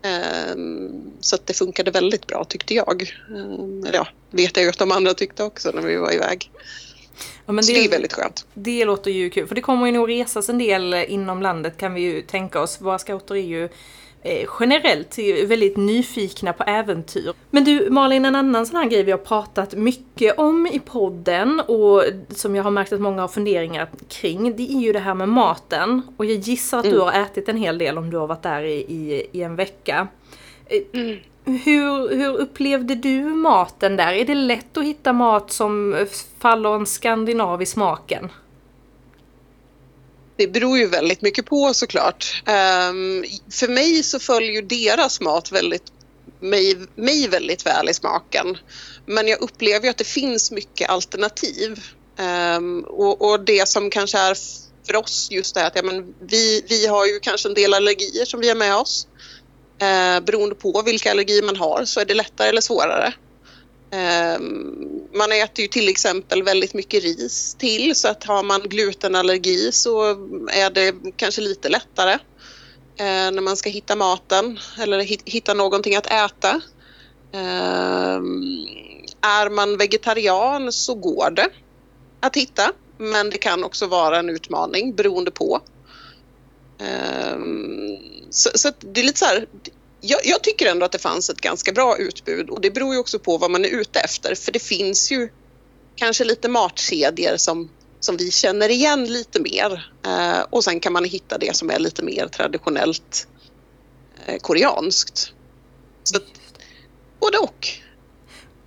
Ehm, 0.04 1.12
så 1.20 1.34
att 1.34 1.46
det 1.46 1.54
funkade 1.54 1.90
väldigt 1.90 2.26
bra 2.26 2.44
tyckte 2.44 2.74
jag. 2.74 3.12
Ehm, 3.30 3.86
ja, 3.92 4.06
vet 4.30 4.56
jag 4.56 4.64
ju 4.64 4.70
att 4.70 4.78
de 4.78 4.92
andra 4.92 5.14
tyckte 5.14 5.44
också 5.44 5.70
när 5.70 5.82
vi 5.82 5.96
var 5.96 6.14
iväg. 6.14 6.50
Ja, 7.46 7.52
men 7.52 7.66
det, 7.66 7.72
det 7.72 7.84
är 7.84 7.90
väldigt 7.90 8.12
skönt. 8.12 8.46
Det 8.54 8.84
låter 8.84 9.10
ju 9.10 9.30
kul, 9.30 9.46
för 9.46 9.54
det 9.54 9.60
kommer 9.60 9.86
ju 9.86 9.92
nog 9.92 10.08
resas 10.08 10.48
en 10.48 10.58
del 10.58 10.94
inom 10.94 11.42
landet 11.42 11.76
kan 11.76 11.94
vi 11.94 12.00
ju 12.00 12.22
tänka 12.22 12.60
oss. 12.60 12.80
Våra 12.80 12.98
scouter 12.98 13.34
är 13.34 13.40
ju 13.40 13.68
generellt 14.60 15.18
väldigt 15.46 15.76
nyfikna 15.76 16.52
på 16.52 16.64
äventyr. 16.64 17.32
Men 17.50 17.64
du 17.64 17.90
Malin, 17.90 18.24
en 18.24 18.34
annan 18.34 18.66
sån 18.66 18.76
här 18.76 18.88
grej 18.88 19.02
vi 19.02 19.10
har 19.10 19.18
pratat 19.18 19.74
mycket 19.74 20.38
om 20.38 20.66
i 20.66 20.80
podden 20.80 21.60
och 21.60 22.02
som 22.28 22.56
jag 22.56 22.64
har 22.64 22.70
märkt 22.70 22.92
att 22.92 23.00
många 23.00 23.20
har 23.20 23.28
funderingar 23.28 23.88
kring, 24.08 24.56
det 24.56 24.72
är 24.72 24.80
ju 24.80 24.92
det 24.92 24.98
här 24.98 25.14
med 25.14 25.28
maten. 25.28 26.02
Och 26.16 26.24
jag 26.24 26.36
gissar 26.36 26.78
att 26.78 26.84
mm. 26.84 26.96
du 26.96 27.02
har 27.02 27.12
ätit 27.12 27.48
en 27.48 27.56
hel 27.56 27.78
del 27.78 27.98
om 27.98 28.10
du 28.10 28.16
har 28.16 28.26
varit 28.26 28.42
där 28.42 28.62
i, 28.62 28.74
i, 28.74 29.26
i 29.32 29.42
en 29.42 29.56
vecka. 29.56 30.08
Eh, 30.66 31.00
mm. 31.00 31.18
Hur, 31.44 32.16
hur 32.16 32.36
upplevde 32.36 32.94
du 32.94 33.20
maten 33.24 33.96
där? 33.96 34.12
Är 34.12 34.24
det 34.24 34.34
lätt 34.34 34.76
att 34.76 34.84
hitta 34.84 35.12
mat 35.12 35.52
som 35.52 36.06
faller 36.38 36.74
en 36.74 36.86
skandinav 36.86 37.62
i 37.62 37.66
smaken? 37.66 38.30
Det 40.36 40.46
beror 40.46 40.78
ju 40.78 40.86
väldigt 40.86 41.22
mycket 41.22 41.46
på 41.46 41.74
såklart. 41.74 42.42
Um, 42.46 43.24
för 43.50 43.68
mig 43.68 44.02
så 44.02 44.18
följer 44.18 44.52
ju 44.52 44.62
deras 44.62 45.20
mat 45.20 45.52
väldigt, 45.52 45.82
mig, 46.40 46.76
mig 46.94 47.28
väldigt 47.28 47.66
väl 47.66 47.90
i 47.90 47.94
smaken. 47.94 48.58
Men 49.06 49.28
jag 49.28 49.42
upplever 49.42 49.84
ju 49.84 49.90
att 49.90 49.98
det 49.98 50.04
finns 50.04 50.50
mycket 50.50 50.88
alternativ. 50.88 51.84
Um, 52.56 52.80
och, 52.80 53.30
och, 53.30 53.40
det 53.40 53.68
som 53.68 53.90
kanske 53.90 54.18
är 54.18 54.36
för 54.86 54.96
oss 54.96 55.28
just 55.30 55.54
det 55.54 55.60
här 55.60 55.66
att 55.66 55.76
ja, 55.76 55.82
men 55.82 56.14
vi, 56.20 56.64
vi 56.68 56.86
har 56.86 57.06
ju 57.06 57.20
kanske 57.20 57.48
en 57.48 57.54
del 57.54 57.74
allergier 57.74 58.24
som 58.24 58.40
vi 58.40 58.48
har 58.48 58.56
med 58.56 58.76
oss. 58.76 59.06
Eh, 59.78 60.20
beroende 60.20 60.54
på 60.54 60.82
vilka 60.82 61.10
allergier 61.10 61.42
man 61.42 61.56
har 61.56 61.84
så 61.84 62.00
är 62.00 62.04
det 62.04 62.14
lättare 62.14 62.48
eller 62.48 62.60
svårare. 62.60 63.12
Ehm, 63.90 64.93
man 65.14 65.32
äter 65.32 65.62
ju 65.62 65.68
till 65.68 65.88
exempel 65.88 66.42
väldigt 66.42 66.74
mycket 66.74 67.02
ris 67.02 67.56
till 67.58 67.94
så 67.94 68.08
att 68.08 68.24
har 68.24 68.42
man 68.42 68.60
glutenallergi 68.60 69.72
så 69.72 70.02
är 70.50 70.70
det 70.70 70.94
kanske 71.16 71.40
lite 71.40 71.68
lättare 71.68 72.12
eh, 72.96 73.30
när 73.32 73.40
man 73.40 73.56
ska 73.56 73.70
hitta 73.70 73.96
maten 73.96 74.58
eller 74.78 74.98
hitta 75.30 75.54
någonting 75.54 75.96
att 75.96 76.06
äta. 76.06 76.60
Eh, 77.32 78.20
är 79.20 79.50
man 79.50 79.76
vegetarian 79.76 80.72
så 80.72 80.94
går 80.94 81.30
det 81.30 81.48
att 82.20 82.36
hitta 82.36 82.72
men 82.98 83.30
det 83.30 83.38
kan 83.38 83.64
också 83.64 83.86
vara 83.86 84.18
en 84.18 84.30
utmaning 84.30 84.94
beroende 84.94 85.30
på. 85.30 85.60
Eh, 86.78 87.38
så, 88.30 88.50
så 88.54 88.70
det 88.80 89.00
är 89.00 89.04
lite 89.04 89.18
så 89.18 89.24
här, 89.24 89.46
jag, 90.06 90.20
jag, 90.24 90.42
tycker 90.42 90.66
ändå 90.66 90.86
att 90.86 90.92
det 90.92 90.98
fanns 90.98 91.30
ett 91.30 91.40
ganska 91.40 91.72
bra 91.72 91.96
utbud 91.98 92.50
och 92.50 92.60
det 92.60 92.70
beror 92.70 92.94
ju 92.94 93.00
också 93.00 93.18
på 93.18 93.38
vad 93.38 93.50
man 93.50 93.64
är 93.64 93.68
ute 93.68 94.00
efter 94.00 94.34
för 94.34 94.52
det 94.52 94.58
finns 94.58 95.12
ju 95.12 95.28
kanske 95.96 96.24
lite 96.24 96.48
matkedjor 96.48 97.36
som, 97.36 97.70
som 98.00 98.16
vi 98.16 98.30
känner 98.30 98.68
igen 98.68 99.04
lite 99.04 99.40
mer 99.40 99.90
eh, 100.06 100.46
och 100.50 100.64
sen 100.64 100.80
kan 100.80 100.92
man 100.92 101.04
hitta 101.04 101.38
det 101.38 101.56
som 101.56 101.70
är 101.70 101.78
lite 101.78 102.02
mer 102.02 102.28
traditionellt 102.28 103.28
eh, 104.26 104.38
koreanskt. 104.38 105.32
Så, 106.04 106.18
både 107.20 107.38
och. 107.38 107.68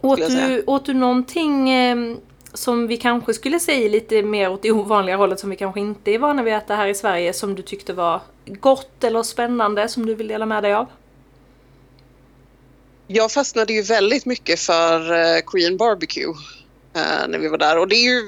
Åt 0.02 0.18
du, 0.18 0.64
åt 0.68 0.86
du 0.86 0.94
någonting 0.94 1.70
eh, 1.70 2.16
som 2.54 2.88
vi 2.88 2.98
kanske 2.98 3.34
skulle 3.34 3.60
säga 3.60 3.90
lite 3.90 4.24
mer 4.24 4.50
åt 4.50 4.62
det 4.62 4.72
ovanliga 4.72 5.18
hållet 5.18 5.40
som 5.40 5.50
vi 5.50 5.56
kanske 5.56 5.80
inte 5.80 6.12
är 6.12 6.20
vana 6.20 6.44
vid 6.44 6.54
att 6.54 6.64
äta 6.64 6.76
här 6.76 6.88
i 6.88 6.96
Sverige 6.96 7.34
som 7.34 7.56
du 7.56 7.62
tyckte 7.62 7.94
var 7.94 8.22
gott 8.46 9.04
eller 9.04 9.24
spännande 9.24 9.88
som 9.88 10.06
du 10.06 10.16
vill 10.16 10.28
dela 10.28 10.46
med 10.46 10.64
dig 10.64 10.74
av? 10.74 10.88
Jag 13.08 13.32
fastnade 13.32 13.74
ju 13.74 13.82
väldigt 13.82 14.26
mycket 14.26 14.60
för 14.60 15.14
eh, 15.14 15.42
Korean 15.42 15.78
barbecue 15.78 16.34
eh, 16.94 17.28
när 17.28 17.40
vi 17.40 17.48
var 17.48 17.58
där 17.58 17.78
och 17.78 17.88
det 17.88 17.96
är 17.96 18.04
ju 18.04 18.22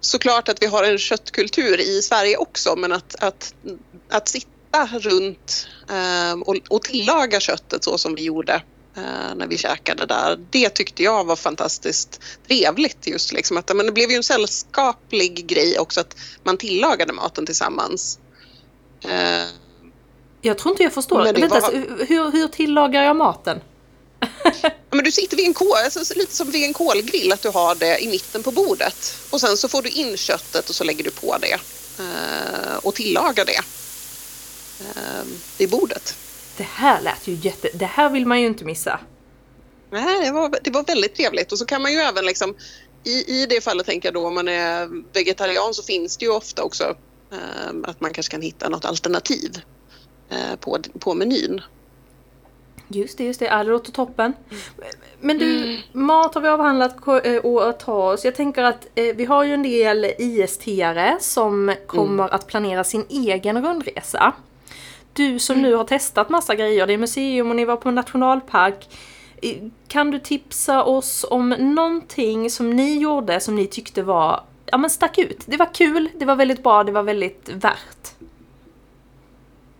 såklart 0.00 0.48
att 0.48 0.62
vi 0.62 0.66
har 0.66 0.84
en 0.84 0.98
köttkultur 0.98 1.80
i 1.80 2.02
Sverige 2.02 2.36
också 2.36 2.76
men 2.76 2.92
att, 2.92 3.14
att, 3.24 3.54
att 4.08 4.28
sitta 4.28 4.86
runt 4.92 5.68
eh, 5.88 6.40
och, 6.40 6.56
och 6.68 6.82
tillaga 6.82 7.40
köttet 7.40 7.84
så 7.84 7.98
som 7.98 8.14
vi 8.14 8.22
gjorde 8.22 8.62
när 9.36 9.46
vi 9.46 9.58
käkade 9.58 10.06
där. 10.06 10.38
Det 10.50 10.68
tyckte 10.68 11.02
jag 11.02 11.24
var 11.24 11.36
fantastiskt 11.36 12.20
trevligt 12.46 13.06
just 13.06 13.32
liksom 13.32 13.56
att 13.56 13.76
men 13.76 13.86
det 13.86 13.92
blev 13.92 14.10
ju 14.10 14.16
en 14.16 14.22
sällskaplig 14.22 15.46
grej 15.46 15.78
också 15.78 16.00
att 16.00 16.16
man 16.42 16.56
tillagade 16.56 17.12
maten 17.12 17.46
tillsammans. 17.46 18.18
Jag 20.40 20.58
tror 20.58 20.72
inte 20.72 20.82
jag 20.82 20.92
förstår. 20.92 21.24
Vänta, 21.24 21.60
var... 21.60 22.06
hur, 22.06 22.32
hur 22.32 22.48
tillagar 22.48 23.02
jag 23.02 23.16
maten? 23.16 23.60
ja, 24.62 24.70
men 24.90 25.04
du 25.04 25.12
sitter 25.12 25.36
vid 25.36 25.46
en 25.46 25.54
kol, 25.54 25.72
alltså, 25.84 26.14
lite 26.18 26.34
som 26.34 26.50
vid 26.50 26.64
en 26.64 26.72
kolgrill, 26.72 27.32
att 27.32 27.42
du 27.42 27.48
har 27.48 27.74
det 27.74 27.98
i 27.98 28.08
mitten 28.08 28.42
på 28.42 28.50
bordet. 28.50 29.16
Och 29.30 29.40
sen 29.40 29.56
så 29.56 29.68
får 29.68 29.82
du 29.82 29.88
in 29.88 30.16
köttet 30.16 30.68
och 30.68 30.74
så 30.74 30.84
lägger 30.84 31.04
du 31.04 31.10
på 31.10 31.36
det 31.40 31.52
eh, 32.02 32.76
och 32.82 32.94
tillagar 32.94 33.44
det 33.44 33.60
eh, 34.80 35.24
vid 35.58 35.70
bordet. 35.70 36.16
Det 36.56 36.66
här 36.72 37.00
lät 37.00 37.26
ju 37.26 37.34
jätte... 37.34 37.68
Det 37.74 37.86
här 37.86 38.10
vill 38.10 38.26
man 38.26 38.40
ju 38.40 38.46
inte 38.46 38.64
missa. 38.64 39.00
Nej, 39.90 40.24
det 40.24 40.32
var, 40.32 40.58
det 40.62 40.70
var 40.70 40.82
väldigt 40.82 41.14
trevligt 41.14 41.52
och 41.52 41.58
så 41.58 41.66
kan 41.66 41.82
man 41.82 41.92
ju 41.92 41.98
även 41.98 42.26
liksom 42.26 42.54
i, 43.04 43.42
i 43.42 43.46
det 43.46 43.60
fallet 43.60 43.86
tänker 43.86 44.08
jag 44.08 44.14
då 44.14 44.26
om 44.26 44.34
man 44.34 44.48
är 44.48 44.88
vegetarian 45.12 45.74
så 45.74 45.82
finns 45.82 46.16
det 46.16 46.24
ju 46.24 46.30
ofta 46.30 46.62
också 46.62 46.96
eh, 47.32 47.68
att 47.84 48.00
man 48.00 48.12
kanske 48.12 48.30
kan 48.30 48.42
hitta 48.42 48.68
något 48.68 48.84
alternativ 48.84 49.60
Eh, 49.60 49.75
på, 50.60 50.78
på 50.98 51.14
menyn. 51.14 51.60
Just 52.88 53.18
det, 53.18 53.24
just 53.24 53.40
det. 53.40 53.46
Ja, 53.46 53.64
det 53.64 53.70
låter 53.70 53.92
toppen. 53.92 54.32
Men 55.20 55.38
du, 55.38 55.64
mm. 55.64 55.80
mat 55.92 56.34
har 56.34 56.42
vi 56.42 56.48
avhandlat 56.48 56.96
eh, 57.24 57.36
och 57.36 57.68
att 57.68 57.80
ta 57.80 58.12
oss. 58.12 58.24
Jag 58.24 58.34
tänker 58.34 58.64
att 58.64 58.86
eh, 58.94 59.16
vi 59.16 59.24
har 59.24 59.44
ju 59.44 59.54
en 59.54 59.62
del 59.62 60.04
IST-are 60.04 61.16
som 61.20 61.74
kommer 61.86 62.24
mm. 62.24 62.34
att 62.34 62.46
planera 62.46 62.84
sin 62.84 63.04
egen 63.08 63.66
rundresa. 63.66 64.32
Du 65.12 65.38
som 65.38 65.56
mm. 65.56 65.70
nu 65.70 65.76
har 65.76 65.84
testat 65.84 66.28
massa 66.28 66.54
grejer, 66.54 66.86
det 66.86 66.92
är 66.92 66.98
museum 66.98 67.50
och 67.50 67.56
ni 67.56 67.64
var 67.64 67.76
på 67.76 67.90
nationalpark. 67.90 68.88
Kan 69.88 70.10
du 70.10 70.18
tipsa 70.18 70.84
oss 70.84 71.24
om 71.30 71.48
någonting 71.48 72.50
som 72.50 72.70
ni 72.70 72.98
gjorde 72.98 73.40
som 73.40 73.56
ni 73.56 73.66
tyckte 73.66 74.02
var, 74.02 74.44
ja 74.66 74.78
men 74.78 74.90
stack 74.90 75.18
ut? 75.18 75.42
Det 75.46 75.56
var 75.56 75.74
kul, 75.74 76.08
det 76.18 76.24
var 76.24 76.36
väldigt 76.36 76.62
bra, 76.62 76.84
det 76.84 76.92
var 76.92 77.02
väldigt 77.02 77.48
värt. 77.48 78.14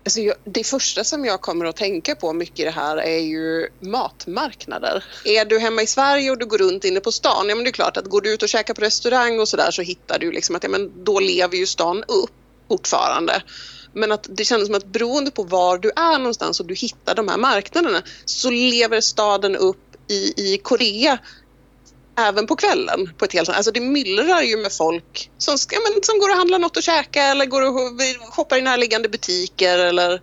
Alltså 0.07 0.21
jag, 0.21 0.35
det 0.43 0.63
första 0.63 1.03
som 1.03 1.25
jag 1.25 1.41
kommer 1.41 1.65
att 1.65 1.75
tänka 1.75 2.15
på 2.15 2.33
mycket 2.33 2.59
i 2.59 2.63
det 2.63 2.71
här 2.71 2.97
är 2.97 3.19
ju 3.19 3.67
matmarknader. 3.79 5.03
Är 5.25 5.45
du 5.45 5.59
hemma 5.59 5.81
i 5.81 5.87
Sverige 5.87 6.31
och 6.31 6.37
du 6.37 6.45
går 6.45 6.57
runt 6.57 6.83
inne 6.83 6.99
på 6.99 7.11
stan, 7.11 7.49
ja 7.49 7.55
men 7.55 7.63
det 7.63 7.69
är 7.69 7.71
klart 7.71 7.97
att 7.97 8.05
går 8.05 8.21
du 8.21 8.33
ut 8.33 8.43
och 8.43 8.49
käkar 8.49 8.73
på 8.73 8.81
restaurang 8.81 9.39
och 9.39 9.47
sådär 9.47 9.71
så 9.71 9.81
hittar 9.81 10.19
du 10.19 10.31
liksom 10.31 10.55
att 10.55 10.63
ja, 10.63 10.69
men 10.69 11.03
då 11.03 11.19
lever 11.19 11.57
ju 11.57 11.65
stan 11.65 12.03
upp 12.03 12.31
fortfarande. 12.67 13.43
Men 13.93 14.11
att 14.11 14.27
det 14.29 14.45
kändes 14.45 14.67
som 14.67 14.75
att 14.75 14.85
beroende 14.85 15.31
på 15.31 15.43
var 15.43 15.77
du 15.77 15.91
är 15.95 16.17
någonstans 16.17 16.59
och 16.59 16.65
du 16.65 16.75
hittar 16.75 17.15
de 17.15 17.27
här 17.27 17.37
marknaderna 17.37 18.01
så 18.25 18.49
lever 18.49 19.01
staden 19.01 19.55
upp 19.55 19.95
i, 20.09 20.33
i 20.37 20.57
Korea 20.57 21.17
även 22.17 22.47
på 22.47 22.55
kvällen 22.55 23.13
på 23.17 23.25
ett 23.25 23.33
helt 23.33 23.49
Alltså 23.49 23.71
det 23.71 23.79
myllrar 23.79 24.41
ju 24.41 24.57
med 24.57 24.73
folk 24.73 25.31
som, 25.37 25.57
ska, 25.57 25.75
men, 25.75 26.03
som 26.03 26.19
går 26.19 26.29
och 26.29 26.35
handlar 26.35 26.59
något 26.59 26.77
att 26.77 26.83
käka 26.83 27.23
eller 27.23 27.45
går 27.45 27.61
och 27.61 28.33
shoppar 28.33 28.57
i 28.57 28.61
närliggande 28.61 29.09
butiker 29.09 29.79
eller 29.79 30.21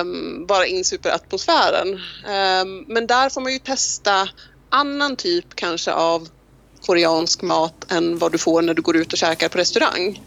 um, 0.00 0.46
bara 0.46 0.66
insuper 0.66 1.10
atmosfären. 1.10 1.88
Um, 1.88 2.84
men 2.88 3.06
där 3.06 3.30
får 3.30 3.40
man 3.40 3.52
ju 3.52 3.58
testa 3.58 4.28
annan 4.70 5.16
typ 5.16 5.54
kanske 5.54 5.92
av 5.92 6.28
koreansk 6.86 7.42
mat 7.42 7.92
än 7.92 8.18
vad 8.18 8.32
du 8.32 8.38
får 8.38 8.62
när 8.62 8.74
du 8.74 8.82
går 8.82 8.96
ut 8.96 9.12
och 9.12 9.18
käkar 9.18 9.48
på 9.48 9.58
restaurang. 9.58 10.22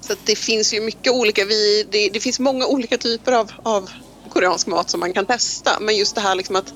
Så 0.00 0.14
det 0.24 0.36
finns 0.36 0.74
ju 0.74 0.80
mycket 0.80 1.12
olika, 1.12 1.44
vi, 1.44 1.86
det, 1.90 2.08
det, 2.08 2.20
finns 2.20 2.40
många 2.40 2.66
olika 2.66 2.96
typer 2.96 3.32
av, 3.32 3.52
av 3.62 3.90
koreansk 4.30 4.66
mat 4.66 4.90
som 4.90 5.00
man 5.00 5.12
kan 5.12 5.26
testa. 5.26 5.78
Men 5.80 5.96
just 5.96 6.14
det 6.14 6.20
här 6.20 6.34
liksom 6.34 6.56
att 6.56 6.72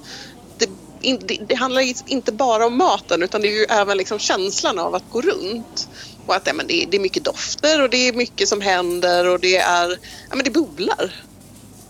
det, 1.01 1.17
det, 1.17 1.39
det 1.49 1.55
handlar 1.55 2.11
inte 2.11 2.33
bara 2.33 2.67
om 2.67 2.77
maten 2.77 3.23
utan 3.23 3.41
det 3.41 3.49
är 3.49 3.59
ju 3.59 3.65
även 3.65 3.97
liksom 3.97 4.19
känslan 4.19 4.79
av 4.79 4.95
att 4.95 5.11
gå 5.11 5.21
runt. 5.21 5.89
Och 6.27 6.35
att 6.35 6.47
ja, 6.47 6.53
men 6.53 6.67
det, 6.67 6.87
det 6.91 6.97
är 6.97 7.01
mycket 7.01 7.25
dofter 7.25 7.83
och 7.83 7.91
det 7.91 8.09
är 8.09 8.13
mycket 8.13 8.49
som 8.49 8.61
händer 8.61 9.29
och 9.29 9.41
det 9.41 9.57
är, 9.57 9.91
ja 10.31 10.37
men 10.37 10.45
det 10.45 10.51
bubblar. 10.51 11.15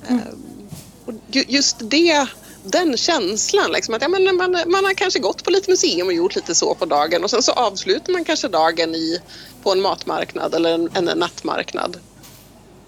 Mm. 0.08 0.22
Um, 0.28 0.68
och 1.06 1.14
just 1.30 1.76
det 1.80 2.26
den 2.62 2.96
känslan. 2.96 3.72
Liksom, 3.72 3.94
att 3.94 4.02
ja, 4.02 4.08
men 4.08 4.36
man, 4.36 4.50
man 4.50 4.84
har 4.84 4.94
kanske 4.94 5.18
gått 5.18 5.44
på 5.44 5.50
lite 5.50 5.70
museum 5.70 6.06
och 6.06 6.12
gjort 6.12 6.34
lite 6.34 6.54
så 6.54 6.74
på 6.74 6.84
dagen 6.84 7.24
och 7.24 7.30
sen 7.30 7.42
så 7.42 7.52
avslutar 7.52 8.12
man 8.12 8.24
kanske 8.24 8.48
dagen 8.48 8.94
i, 8.94 9.20
på 9.62 9.72
en 9.72 9.80
matmarknad 9.80 10.54
eller 10.54 10.74
en, 10.74 10.90
en 10.94 11.18
nattmarknad. 11.18 11.96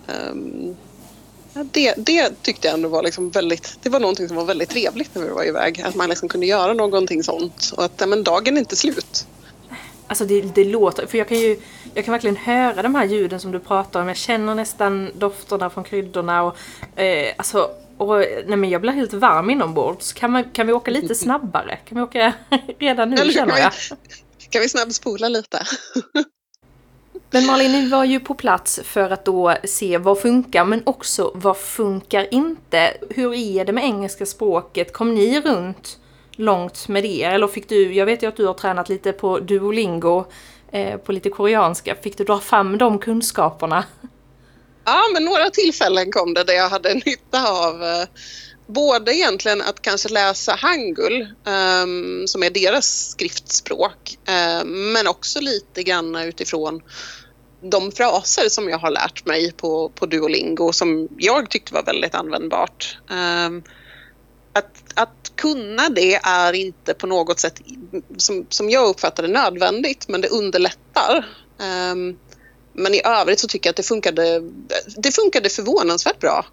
Um, 0.07 0.77
ja, 1.55 1.65
det, 1.73 1.95
det 1.97 2.43
tyckte 2.43 2.69
jag 2.69 2.75
ändå 2.75 2.89
var 2.89 3.03
liksom 3.03 3.31
väldigt, 3.31 3.79
det 3.83 3.91
var 3.91 4.01
någonting 4.01 4.29
som 4.29 4.37
var 4.37 4.45
väldigt 4.45 4.71
trevligt 4.71 5.15
när 5.15 5.23
vi 5.23 5.31
var 5.31 5.45
iväg. 5.45 5.83
Att 5.83 5.95
man 5.95 6.09
liksom 6.09 6.29
kunde 6.29 6.47
göra 6.47 6.73
någonting 6.73 7.23
sånt 7.23 7.73
och 7.77 7.85
att 7.85 8.09
men 8.09 8.25
dagen 8.25 8.57
är 8.57 8.61
inte 8.61 8.77
slut. 8.77 9.27
Alltså 10.07 10.25
det, 10.25 10.41
det 10.41 10.65
låter, 10.65 11.07
för 11.07 11.19
jag 11.19 11.29
kan 11.29 11.39
ju 11.39 11.61
jag 11.95 12.05
kan 12.05 12.13
verkligen 12.13 12.37
höra 12.37 12.83
de 12.83 12.95
här 12.95 13.05
ljuden 13.05 13.41
som 13.41 13.53
du 13.53 13.59
pratar 13.59 14.01
om. 14.01 14.09
Jag 14.09 14.17
känner 14.17 14.55
nästan 14.55 15.11
dofterna 15.15 15.71
från 15.71 15.85
kryddorna 15.85 16.43
och 16.43 16.57
eh, 17.01 17.35
alltså 17.37 17.71
och 17.97 18.17
nej 18.47 18.57
men 18.57 18.71
jag 18.71 18.81
blir 18.81 18.93
helt 18.93 19.13
varm 19.13 19.51
inombords. 19.51 20.13
Kan, 20.13 20.31
man, 20.31 20.51
kan 20.51 20.67
vi 20.67 20.73
åka 20.73 20.91
lite 20.91 21.15
snabbare? 21.25 21.77
Kan 21.77 21.99
vi 21.99 22.03
åka 22.03 22.33
redan 22.79 23.11
nu 23.11 23.17
Eller, 23.17 23.33
känner 23.33 23.59
jag? 23.59 23.73
Kan 24.51 24.63
vi 24.63 24.69
snabbspola 24.69 25.29
lite? 25.29 25.63
Men 27.33 27.47
Malin, 27.47 27.73
ni 27.73 27.89
var 27.89 28.05
ju 28.05 28.21
på 28.21 28.35
plats 28.35 28.81
för 28.85 29.11
att 29.11 29.25
då 29.25 29.57
se 29.65 29.99
vad 29.99 30.21
funkar 30.21 30.65
men 30.65 30.83
också 30.87 31.33
vad 31.35 31.57
funkar 31.57 32.35
inte? 32.35 32.97
Hur 33.11 33.35
är 33.35 33.65
det 33.65 33.73
med 33.73 33.85
engelska 33.85 34.27
språket? 34.27 34.93
Kom 34.93 35.15
ni 35.15 35.41
runt 35.41 35.99
långt 36.33 36.89
med 36.89 37.03
det? 37.03 37.23
Eller 37.23 37.47
fick 37.47 37.69
du, 37.69 37.95
jag 37.95 38.07
vet 38.07 38.23
ju 38.23 38.27
att 38.27 38.37
du 38.37 38.47
har 38.47 38.55
tränat 38.55 38.89
lite 38.89 39.13
på 39.13 39.39
Duolingo, 39.39 40.25
eh, 40.73 40.97
på 40.97 41.13
lite 41.13 41.31
koreanska. 41.31 41.97
Fick 42.03 42.19
du 42.19 42.25
dra 42.25 42.41
fram 42.41 42.79
de 42.79 42.99
kunskaperna? 42.99 43.85
Ja, 44.85 45.03
men 45.15 45.25
några 45.25 45.51
tillfällen 45.51 46.13
kom 46.13 46.35
det 46.35 46.45
där 46.45 46.55
jag 46.55 46.69
hade 46.69 46.95
nytta 46.95 47.49
av 47.49 47.83
eh, 47.83 48.05
både 48.73 49.15
egentligen 49.15 49.63
att 49.63 49.83
kanske 49.83 50.09
läsa 50.09 50.53
hangul, 50.53 51.29
um, 51.45 52.27
som 52.27 52.43
är 52.43 52.51
deras 52.51 53.11
skriftspråk, 53.11 54.19
um, 54.63 54.93
men 54.93 55.07
också 55.07 55.41
lite 55.41 55.83
grann 55.83 56.17
utifrån 56.17 56.83
de 57.61 57.93
fraser 57.93 58.49
som 58.49 58.69
jag 58.69 58.79
har 58.79 58.91
lärt 58.91 59.27
mig 59.27 59.53
på, 59.53 59.89
på 59.89 60.07
Duolingo 60.07 60.73
som 60.73 61.09
jag 61.19 61.51
tyckte 61.51 61.75
var 61.75 61.83
väldigt 61.83 62.15
användbart. 62.15 62.99
Um, 63.11 63.63
att, 64.53 64.83
att 64.95 65.33
kunna 65.37 65.89
det 65.89 66.15
är 66.15 66.53
inte 66.53 66.95
på 66.95 67.07
något 67.07 67.41
sätt, 67.41 67.61
som, 68.17 68.47
som 68.49 68.71
jag 68.71 68.89
uppfattar 68.89 69.23
det, 69.23 69.29
nödvändigt, 69.29 70.09
men 70.09 70.21
det 70.21 70.29
underlättar. 70.29 71.27
Um, 71.93 72.19
men 72.73 72.95
i 72.95 73.03
övrigt 73.05 73.41
så 73.41 73.49
tycker 73.49 73.69
jag 73.69 73.73
att 73.73 73.77
det 73.77 73.83
funkade, 73.83 74.43
det 74.97 75.15
funkade 75.15 75.49
förvånansvärt 75.49 76.19
bra 76.21 76.47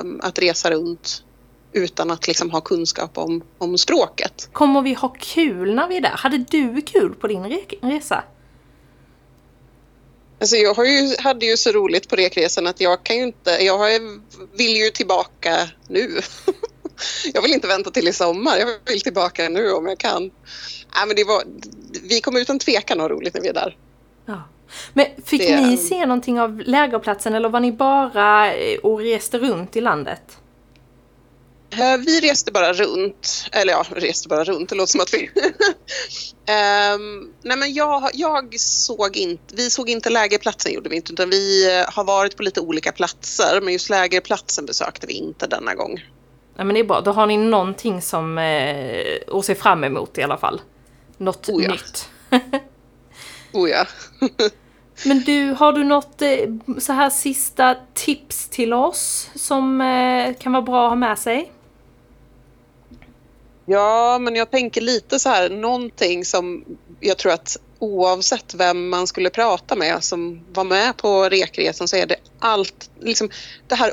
um, 0.00 0.20
att 0.22 0.38
resa 0.38 0.70
runt 0.70 1.24
utan 1.72 2.10
att 2.10 2.28
liksom 2.28 2.50
ha 2.50 2.60
kunskap 2.60 3.18
om, 3.18 3.42
om 3.58 3.78
språket. 3.78 4.48
Kommer 4.52 4.82
vi 4.82 4.94
ha 4.94 5.08
kul 5.08 5.74
när 5.74 5.88
vi 5.88 5.96
är 5.96 6.00
där? 6.00 6.16
Hade 6.16 6.38
du 6.38 6.82
kul 6.82 7.14
på 7.14 7.26
din 7.26 7.62
resa? 7.82 8.24
Alltså 10.42 10.56
jag 10.56 10.74
har 10.74 10.84
ju, 10.84 11.16
hade 11.18 11.46
ju 11.46 11.56
så 11.56 11.72
roligt 11.72 12.08
på 12.08 12.16
rekresan 12.16 12.66
att 12.66 12.80
jag 12.80 13.04
kan 13.04 13.16
ju 13.16 13.22
inte, 13.22 13.50
jag 13.50 13.78
har, 13.78 13.88
vill 14.56 14.76
ju 14.76 14.90
tillbaka 14.90 15.56
nu. 15.88 16.20
jag 17.34 17.42
vill 17.42 17.52
inte 17.52 17.68
vänta 17.68 17.90
till 17.90 18.08
i 18.08 18.12
sommar, 18.12 18.56
jag 18.56 18.66
vill 18.92 19.00
tillbaka 19.00 19.48
nu 19.48 19.72
om 19.72 19.86
jag 19.86 19.98
kan. 19.98 20.22
Nej, 20.22 21.06
men 21.06 21.16
det 21.16 21.24
var, 21.24 21.42
vi 22.08 22.20
kommer 22.20 22.40
utan 22.40 22.58
tvekan 22.58 23.00
ha 23.00 23.08
roligt 23.08 23.34
när 23.34 23.40
vi 23.40 23.48
är 23.48 23.54
där. 23.54 23.76
Ja. 24.26 24.42
Men 24.92 25.06
fick 25.24 25.40
det... 25.40 25.60
ni 25.60 25.76
se 25.76 26.06
någonting 26.06 26.40
av 26.40 26.60
lägerplatsen 26.60 27.34
eller 27.34 27.48
var 27.48 27.60
ni 27.60 27.72
bara 27.72 28.54
eh, 28.54 28.78
och 28.78 28.98
reste 28.98 29.38
runt 29.38 29.76
i 29.76 29.80
landet? 29.80 30.38
Eh, 31.78 31.98
vi 32.06 32.20
reste 32.20 32.52
bara 32.52 32.72
runt, 32.72 33.48
eller 33.52 33.72
ja, 33.72 33.84
reste 33.90 34.28
bara 34.28 34.44
runt, 34.44 34.68
det 34.68 34.74
låter 34.74 34.90
som 34.90 35.00
att 35.00 35.14
vi... 35.14 35.30
um, 36.94 37.32
nej 37.42 37.56
men 37.56 37.74
jag, 37.74 38.10
jag 38.12 38.60
såg 38.60 39.16
inte, 39.16 39.54
vi 39.56 39.70
såg 39.70 39.90
inte 39.90 40.10
lägerplatsen 40.10 40.72
gjorde 40.72 40.88
vi 40.88 40.96
inte, 40.96 41.12
utan 41.12 41.30
vi 41.30 41.76
eh, 41.78 41.94
har 41.94 42.04
varit 42.04 42.36
på 42.36 42.42
lite 42.42 42.60
olika 42.60 42.92
platser, 42.92 43.60
men 43.60 43.72
just 43.72 43.90
lägerplatsen 43.90 44.66
besökte 44.66 45.06
vi 45.06 45.12
inte 45.12 45.46
denna 45.46 45.74
gång. 45.74 46.04
Ja 46.56 46.64
men 46.64 46.74
det 46.74 46.80
är 46.80 46.84
bra, 46.84 47.00
då 47.00 47.12
har 47.12 47.26
ni 47.26 47.36
någonting 47.36 48.02
som 48.02 48.38
eh, 48.38 49.16
att 49.32 49.44
se 49.44 49.54
fram 49.54 49.84
emot 49.84 50.18
i 50.18 50.22
alla 50.22 50.38
fall. 50.38 50.60
Något 51.18 51.48
oh 51.48 51.64
ja. 51.64 51.70
nytt. 51.70 52.08
oh 53.52 53.70
ja. 53.70 53.86
Men 55.04 55.20
du, 55.20 55.50
har 55.50 55.72
du 55.72 55.84
något 55.84 56.22
eh, 56.22 56.28
så 56.78 56.92
här 56.92 57.10
sista 57.10 57.76
tips 57.94 58.48
till 58.48 58.72
oss 58.72 59.30
som 59.34 59.78
kan 60.40 60.52
vara 60.52 60.62
bra 60.62 60.84
att 60.84 60.90
ha 60.90 60.96
med 60.96 61.18
sig? 61.18 61.52
Ja, 63.66 64.18
men 64.18 64.36
jag 64.36 64.50
tänker 64.50 64.80
lite 64.80 65.18
så 65.18 65.28
här, 65.28 65.50
någonting 65.50 66.24
som 66.24 66.64
jag 67.00 67.18
tror 67.18 67.32
att 67.32 67.56
oavsett 67.78 68.54
vem 68.54 68.88
man 68.88 69.06
skulle 69.06 69.30
prata 69.30 69.76
med 69.76 70.04
som 70.04 70.44
var 70.52 70.64
med 70.64 70.96
på 70.96 71.28
rekresan 71.28 71.88
så 71.88 71.96
är 71.96 72.06
det 72.06 72.16
allt, 72.38 72.90
liksom 73.00 73.30
det 73.68 73.74
här, 73.74 73.92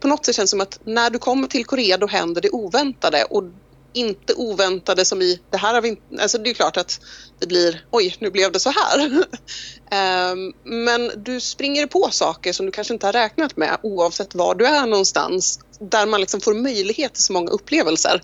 på 0.00 0.08
något 0.08 0.26
sätt 0.26 0.36
känns 0.36 0.50
det 0.50 0.50
som 0.50 0.60
att 0.60 0.80
när 0.84 1.10
du 1.10 1.18
kommer 1.18 1.46
till 1.46 1.64
Korea 1.64 1.96
då 1.96 2.06
händer 2.06 2.40
det 2.40 2.50
oväntade 2.50 3.24
och 3.24 3.44
inte 3.92 4.34
oväntade 4.34 5.04
som 5.04 5.22
i 5.22 5.40
det 5.50 5.56
här 5.56 5.74
har 5.74 5.82
vi 5.82 5.88
inte, 5.88 6.22
alltså 6.22 6.38
det 6.38 6.50
är 6.50 6.54
klart 6.54 6.76
att 6.76 7.00
det 7.38 7.46
blir 7.46 7.86
oj 7.90 8.16
nu 8.18 8.30
blev 8.30 8.52
det 8.52 8.60
så 8.60 8.70
här. 8.70 9.24
um, 10.32 10.52
men 10.84 11.10
du 11.16 11.40
springer 11.40 11.86
på 11.86 12.08
saker 12.10 12.52
som 12.52 12.66
du 12.66 12.72
kanske 12.72 12.94
inte 12.94 13.06
har 13.06 13.12
räknat 13.12 13.56
med 13.56 13.78
oavsett 13.82 14.34
var 14.34 14.54
du 14.54 14.66
är 14.66 14.86
någonstans 14.86 15.60
där 15.80 16.06
man 16.06 16.20
liksom 16.20 16.40
får 16.40 16.54
möjlighet 16.54 17.14
till 17.14 17.22
så 17.22 17.32
många 17.32 17.50
upplevelser. 17.50 18.22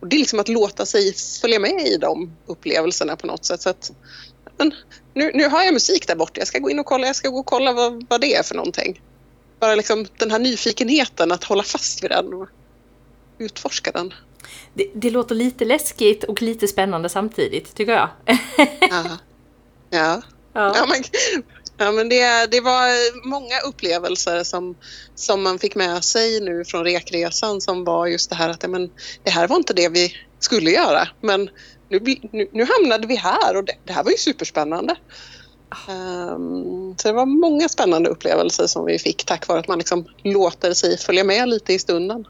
Och 0.00 0.06
det 0.06 0.16
är 0.16 0.18
liksom 0.18 0.40
att 0.40 0.48
låta 0.48 0.86
sig 0.86 1.14
följa 1.40 1.58
med 1.58 1.86
i 1.86 1.96
de 1.96 2.36
upplevelserna 2.46 3.16
på 3.16 3.26
något 3.26 3.44
sätt. 3.44 3.62
Så 3.62 3.70
att, 3.70 3.92
men 4.56 4.74
nu, 5.14 5.30
nu 5.34 5.48
har 5.48 5.62
jag 5.62 5.74
musik 5.74 6.06
där 6.06 6.16
borta, 6.16 6.40
jag 6.40 6.48
ska 6.48 6.58
gå 6.58 6.70
in 6.70 6.78
och 6.78 6.86
kolla, 6.86 7.06
jag 7.06 7.16
ska 7.16 7.28
gå 7.28 7.38
och 7.38 7.46
kolla 7.46 7.72
vad, 7.72 8.06
vad 8.08 8.20
det 8.20 8.34
är 8.34 8.42
för 8.42 8.54
någonting. 8.54 9.00
Bara 9.60 9.74
liksom 9.74 10.06
den 10.18 10.30
här 10.30 10.38
nyfikenheten 10.38 11.32
att 11.32 11.44
hålla 11.44 11.62
fast 11.62 12.04
vid 12.04 12.10
den 12.10 12.34
och 12.34 12.48
utforska 13.38 13.92
den. 13.92 14.14
Det, 14.74 14.90
det, 14.94 15.10
låter 15.10 15.34
lite 15.34 15.64
läskigt 15.64 16.24
och 16.24 16.42
lite 16.42 16.68
spännande 16.68 17.08
samtidigt, 17.08 17.74
tycker 17.74 17.92
jag. 17.92 18.08
ja. 18.90 19.04
Ja. 19.90 20.22
Ja. 20.52 20.86
men, 20.88 21.02
ja, 21.76 21.92
men 21.92 22.08
det, 22.08 22.50
det 22.50 22.60
var 22.60 23.26
många 23.28 23.60
upplevelser 23.68 24.44
som, 24.44 24.74
som 25.14 25.42
man 25.42 25.58
fick 25.58 25.74
med 25.74 26.04
sig 26.04 26.40
nu 26.40 26.64
från 26.64 26.84
rekresan 26.84 27.60
som 27.60 27.84
var 27.84 28.06
just 28.06 28.30
det 28.30 28.36
här 28.36 28.48
att 28.48 28.70
men, 28.70 28.90
det 29.22 29.30
här 29.30 29.48
var 29.48 29.56
inte 29.56 29.74
det 29.74 29.88
vi 29.88 30.12
skulle 30.38 30.70
göra 30.70 31.08
men 31.20 31.50
nu, 31.88 32.00
nu, 32.32 32.48
nu 32.52 32.66
hamnade 32.76 33.06
vi 33.06 33.16
här 33.16 33.56
och 33.56 33.64
det, 33.64 33.72
det 33.84 33.92
här 33.92 34.04
var 34.04 34.10
ju 34.10 34.16
superspännande. 34.16 34.96
Um, 35.88 36.94
så 36.98 37.08
det 37.08 37.14
var 37.14 37.26
många 37.26 37.68
spännande 37.68 38.10
upplevelser 38.10 38.66
som 38.66 38.84
vi 38.84 38.98
fick 38.98 39.24
tack 39.24 39.48
vare 39.48 39.58
att 39.58 39.68
man 39.68 39.78
liksom 39.78 40.04
låter 40.22 40.72
sig 40.72 40.98
följa 40.98 41.24
med 41.24 41.48
lite 41.48 41.72
i 41.72 41.78
stunden. 41.78 42.26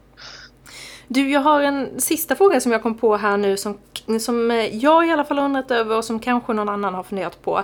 Du, 1.08 1.30
jag 1.30 1.40
har 1.40 1.62
en 1.62 2.00
sista 2.00 2.36
fråga 2.36 2.60
som 2.60 2.72
jag 2.72 2.82
kom 2.82 2.98
på 2.98 3.16
här 3.16 3.36
nu 3.36 3.56
som, 3.56 3.78
som 4.20 4.68
jag 4.72 5.06
i 5.06 5.10
alla 5.10 5.24
fall 5.24 5.38
undrat 5.38 5.70
över 5.70 5.96
och 5.96 6.04
som 6.04 6.20
kanske 6.20 6.52
någon 6.52 6.68
annan 6.68 6.94
har 6.94 7.02
funderat 7.02 7.42
på. 7.42 7.62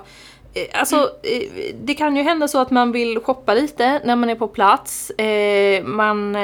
Eh, 0.55 0.81
alltså, 0.81 1.11
mm. 1.23 1.77
det 1.85 1.95
kan 1.95 2.17
ju 2.17 2.23
hända 2.23 2.49
så 2.49 2.59
att 2.59 2.71
man 2.71 2.93
vill 2.93 3.21
shoppa 3.21 3.55
lite 3.55 4.01
när 4.05 4.17
man 4.17 4.31
är 4.31 4.35
på 4.35 4.49
plats. 4.49 5.13
Man 5.85 6.37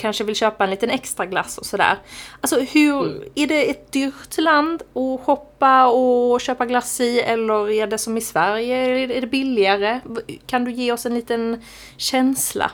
kanske 0.00 0.24
vill 0.24 0.34
köpa 0.34 0.64
en 0.64 0.70
liten 0.70 0.90
extra 0.90 1.26
glass 1.26 1.58
och 1.58 1.66
sådär. 1.66 1.98
Alltså 2.40 2.60
hur, 2.60 3.06
mm. 3.06 3.22
är 3.34 3.46
det 3.46 3.70
ett 3.70 3.92
dyrt 3.92 4.38
land 4.38 4.82
att 4.82 5.20
shoppa 5.26 5.86
och 5.86 6.40
köpa 6.40 6.66
glass 6.66 7.00
i 7.00 7.20
eller 7.20 7.70
är 7.70 7.86
det 7.86 7.98
som 7.98 8.16
i 8.16 8.20
Sverige? 8.20 8.76
Är 9.16 9.20
det 9.20 9.26
billigare? 9.26 10.00
Kan 10.46 10.64
du 10.64 10.72
ge 10.72 10.92
oss 10.92 11.06
en 11.06 11.14
liten 11.14 11.62
känsla? 11.96 12.70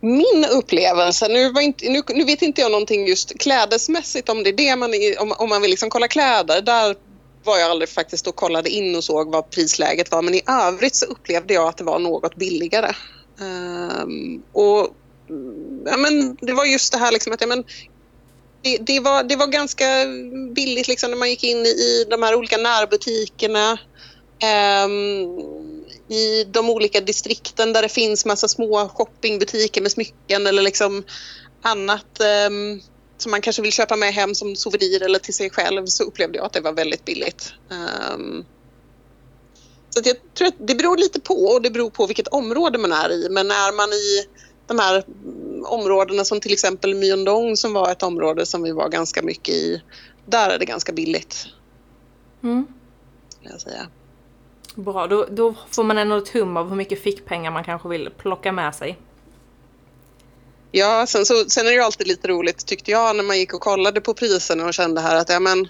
Min 0.00 0.46
upplevelse, 0.50 1.28
nu, 1.28 1.52
var 1.52 1.60
inte, 1.60 1.88
nu, 1.88 2.02
nu, 2.08 2.24
vet 2.24 2.42
inte 2.42 2.60
jag 2.60 2.70
någonting 2.70 3.06
just 3.06 3.38
klädesmässigt 3.38 4.28
om 4.28 4.42
det 4.42 4.50
är 4.50 4.52
det 4.52 4.76
man, 4.76 4.90
om, 5.20 5.32
om 5.38 5.48
man 5.48 5.62
vill 5.62 5.70
liksom 5.70 5.90
kolla 5.90 6.08
kläder. 6.08 6.62
Där 6.62 6.96
var 7.44 7.58
jag 7.58 7.70
aldrig 7.70 7.88
faktiskt 7.88 8.26
och 8.26 8.36
kollade 8.36 8.70
in 8.70 8.96
och 8.96 9.04
såg 9.04 9.32
vad 9.32 9.50
prisläget 9.50 10.10
var 10.10 10.22
men 10.22 10.34
i 10.34 10.42
övrigt 10.46 10.94
så 10.94 11.06
upplevde 11.06 11.54
jag 11.54 11.68
att 11.68 11.76
det 11.76 11.84
var 11.84 11.98
något 11.98 12.36
billigare. 12.36 12.92
Um, 13.40 14.42
och 14.52 14.88
ja, 15.84 15.96
men 15.96 16.36
det 16.40 16.52
var 16.52 16.64
just 16.64 16.92
det 16.92 16.98
här 16.98 17.12
liksom 17.12 17.32
att 17.32 17.40
ja, 17.40 17.46
men, 17.46 17.64
det, 18.62 18.78
det, 18.78 19.00
var, 19.00 19.22
det 19.22 19.36
var 19.36 19.46
ganska 19.46 19.84
billigt 20.54 20.88
liksom 20.88 21.10
när 21.10 21.18
man 21.18 21.30
gick 21.30 21.44
in 21.44 21.66
i 21.66 22.06
de 22.10 22.22
här 22.22 22.34
olika 22.34 22.56
närbutikerna. 22.56 23.78
Um, 24.84 25.84
I 26.08 26.44
de 26.44 26.70
olika 26.70 27.00
distrikten 27.00 27.72
där 27.72 27.82
det 27.82 27.88
finns 27.88 28.24
massa 28.24 28.48
små 28.48 28.88
shoppingbutiker 28.88 29.80
med 29.80 29.92
smycken 29.92 30.46
eller 30.46 30.62
liksom 30.62 31.04
annat 31.62 32.20
um, 32.48 32.80
som 33.24 33.30
man 33.30 33.40
kanske 33.40 33.62
vill 33.62 33.72
köpa 33.72 33.96
med 33.96 34.12
hem 34.12 34.34
som 34.34 34.56
souvenir 34.56 35.02
eller 35.02 35.18
till 35.18 35.34
sig 35.34 35.50
själv 35.50 35.86
så 35.86 36.04
upplevde 36.04 36.38
jag 36.38 36.46
att 36.46 36.52
det 36.52 36.60
var 36.60 36.72
väldigt 36.72 37.04
billigt. 37.04 37.52
Um, 38.14 38.44
så 39.90 40.00
jag 40.04 40.16
tror 40.34 40.48
att 40.48 40.54
det 40.58 40.74
beror 40.74 40.96
lite 40.96 41.20
på 41.20 41.34
och 41.34 41.62
det 41.62 41.70
beror 41.70 41.90
på 41.90 42.06
vilket 42.06 42.28
område 42.28 42.78
man 42.78 42.92
är 42.92 43.12
i. 43.12 43.28
Men 43.30 43.50
är 43.50 43.76
man 43.76 43.92
i 43.92 44.26
de 44.66 44.78
här 44.78 45.04
områdena 45.64 46.24
som 46.24 46.40
till 46.40 46.52
exempel 46.52 46.94
Myeongdong 46.94 47.56
som 47.56 47.72
var 47.72 47.92
ett 47.92 48.02
område 48.02 48.46
som 48.46 48.62
vi 48.62 48.72
var 48.72 48.88
ganska 48.88 49.22
mycket 49.22 49.54
i. 49.54 49.82
Där 50.26 50.50
är 50.50 50.58
det 50.58 50.64
ganska 50.64 50.92
billigt. 50.92 51.46
Mm. 52.42 52.66
Jag 53.40 53.60
säga. 53.60 53.86
Bra, 54.74 55.06
då, 55.06 55.26
då 55.30 55.54
får 55.70 55.84
man 55.84 55.98
ändå 55.98 56.16
ett 56.16 56.28
hum 56.28 56.56
av 56.56 56.68
hur 56.68 56.76
mycket 56.76 57.02
fickpengar 57.02 57.50
man 57.50 57.64
kanske 57.64 57.88
vill 57.88 58.10
plocka 58.18 58.52
med 58.52 58.74
sig. 58.74 58.98
Ja, 60.76 61.06
sen, 61.06 61.26
så, 61.26 61.44
sen 61.48 61.66
är 61.66 61.70
det 61.70 61.76
ju 61.76 61.82
alltid 61.82 62.06
lite 62.06 62.28
roligt 62.28 62.66
tyckte 62.66 62.90
jag 62.90 63.16
när 63.16 63.24
man 63.24 63.38
gick 63.38 63.54
och 63.54 63.60
kollade 63.60 64.00
på 64.00 64.14
priserna 64.14 64.66
och 64.66 64.74
kände 64.74 65.00
här 65.00 65.16
att 65.16 65.28
ja, 65.28 65.40
men, 65.40 65.68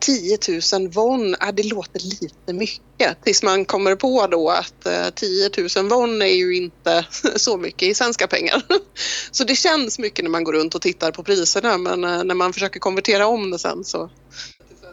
10 0.00 0.38
000 0.72 0.88
won, 0.88 1.36
ja, 1.40 1.52
det 1.52 1.62
låter 1.62 2.00
lite 2.00 2.52
mycket. 2.52 3.24
Tills 3.24 3.42
man 3.42 3.64
kommer 3.64 3.96
på 3.96 4.26
då 4.26 4.50
att 4.50 4.86
eh, 4.86 5.10
10 5.14 5.50
000 5.76 5.88
won 5.88 6.22
är 6.22 6.26
ju 6.26 6.56
inte 6.56 7.06
så 7.36 7.56
mycket 7.56 7.82
i 7.82 7.94
svenska 7.94 8.26
pengar. 8.26 8.62
Så 9.30 9.44
det 9.44 9.56
känns 9.56 9.98
mycket 9.98 10.24
när 10.24 10.30
man 10.30 10.44
går 10.44 10.52
runt 10.52 10.74
och 10.74 10.82
tittar 10.82 11.10
på 11.10 11.22
priserna 11.22 11.78
men 11.78 12.04
eh, 12.04 12.24
när 12.24 12.34
man 12.34 12.52
försöker 12.52 12.80
konvertera 12.80 13.26
om 13.26 13.50
det 13.50 13.58
sen 13.58 13.84
så 13.84 14.10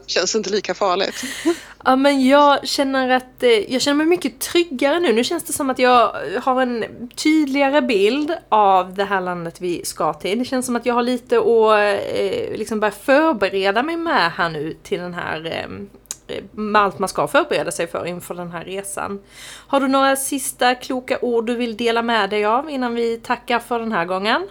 känns 0.10 0.36
inte 0.36 0.50
lika 0.50 0.74
farligt. 0.74 1.24
Ja 1.84 1.96
men 1.96 2.28
jag 2.28 2.68
känner 2.68 3.10
att 3.10 3.44
eh, 3.44 3.50
jag 3.50 3.82
känner 3.82 3.98
mig 3.98 4.06
mycket 4.06 4.40
tryggare 4.40 5.00
nu. 5.00 5.14
Nu 5.14 5.24
känns 5.24 5.44
det 5.44 5.54
som 5.54 5.70
att 5.70 5.80
jag 5.80 6.16
har 6.44 6.62
en 6.62 6.86
tydligare 7.16 7.82
bild 7.82 8.34
av 8.50 8.94
det 8.94 9.04
här 9.04 9.22
landet 9.22 9.62
vi 9.62 9.86
ska 9.86 10.14
till. 10.14 10.40
Det 10.40 10.46
känns 10.46 10.66
som 10.66 10.76
att 10.76 10.86
jag 10.86 10.94
har 10.94 11.04
lite 11.04 11.38
att 11.38 12.00
eh, 12.14 12.58
liksom 12.58 12.80
börja 12.80 12.92
förbereda 12.92 13.84
mig 13.84 13.98
med 13.98 14.32
här 14.32 14.50
nu 14.50 14.76
till 14.84 15.00
den 15.00 15.14
här 15.14 15.46
eh, 15.46 16.42
med 16.52 16.82
allt 16.82 17.00
man 17.00 17.10
ska 17.10 17.28
förbereda 17.28 17.72
sig 17.72 17.88
för 17.88 18.06
inför 18.06 18.36
den 18.36 18.52
här 18.52 18.66
resan. 18.66 19.20
Har 19.68 19.80
du 19.80 19.88
några 19.88 20.16
sista 20.16 20.76
kloka 20.76 21.20
ord 21.22 21.46
du 21.46 21.56
vill 21.56 21.78
dela 21.78 22.02
med 22.02 22.30
dig 22.30 22.46
av 22.46 22.70
innan 22.70 22.96
vi 22.96 23.18
tackar 23.18 23.60
för 23.60 23.80
den 23.80 23.92
här 23.92 24.06
gången? 24.06 24.48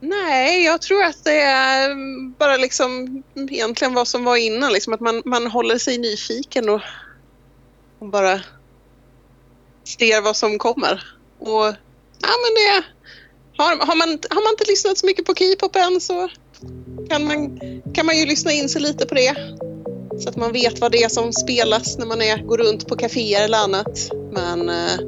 Nej, 0.00 0.64
jag 0.64 0.82
tror 0.82 1.02
att 1.02 1.24
det 1.24 1.40
är 1.40 1.94
bara 2.38 2.56
liksom 2.56 3.22
egentligen 3.50 3.94
vad 3.94 4.08
som 4.08 4.24
var 4.24 4.36
innan, 4.36 4.72
liksom 4.72 4.92
att 4.92 5.00
man, 5.00 5.22
man 5.24 5.46
håller 5.46 5.78
sig 5.78 5.98
nyfiken 5.98 6.68
och, 6.68 6.80
och 7.98 8.08
bara 8.08 8.40
ser 9.84 10.20
vad 10.20 10.36
som 10.36 10.58
kommer. 10.58 11.02
Och 11.38 11.66
ja, 12.18 12.34
men 12.42 12.54
det, 12.54 12.84
har, 13.62 13.86
har, 13.86 13.96
man, 13.96 14.08
har 14.30 14.44
man 14.44 14.52
inte 14.52 14.64
lyssnat 14.68 14.98
så 14.98 15.06
mycket 15.06 15.24
på 15.24 15.34
K-pop 15.34 15.76
än 15.76 16.00
så 16.00 16.28
kan 17.08 17.24
man, 17.24 17.60
kan 17.94 18.06
man 18.06 18.18
ju 18.18 18.26
lyssna 18.26 18.52
in 18.52 18.68
sig 18.68 18.82
lite 18.82 19.06
på 19.06 19.14
det. 19.14 19.34
Så 20.18 20.28
att 20.28 20.36
man 20.36 20.52
vet 20.52 20.80
vad 20.80 20.92
det 20.92 21.02
är 21.02 21.08
som 21.08 21.32
spelas 21.32 21.98
när 21.98 22.06
man 22.06 22.22
är, 22.22 22.38
går 22.38 22.58
runt 22.58 22.88
på 22.88 22.96
kaféer 22.96 23.44
eller 23.44 23.58
annat. 23.58 24.10
Men 24.32 24.68
eh, 24.68 24.98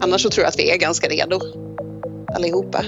annars 0.00 0.22
så 0.22 0.30
tror 0.30 0.42
jag 0.42 0.48
att 0.48 0.58
vi 0.58 0.70
är 0.70 0.76
ganska 0.76 1.08
redo 1.08 1.40
allihopa. 2.34 2.84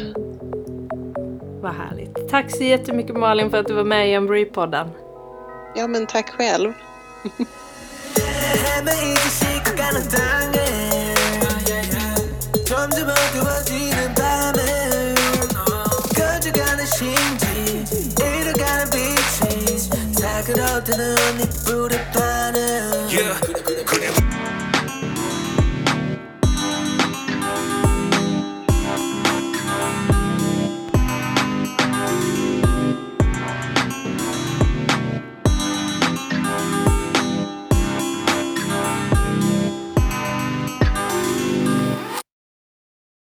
Vad 1.64 1.74
härligt. 1.74 2.29
Tack 2.29 2.50
så 2.50 2.64
jättemycket 2.64 3.16
Malin 3.16 3.50
för 3.50 3.59
att 3.59 3.66
du 3.66 3.74
var 3.74 3.85
med 3.85 4.09
i 4.09 4.14
Embry-podden. 4.14 4.90
Ja 5.74 5.87
men 5.87 6.07
tack 6.07 6.31
själv. 6.31 6.72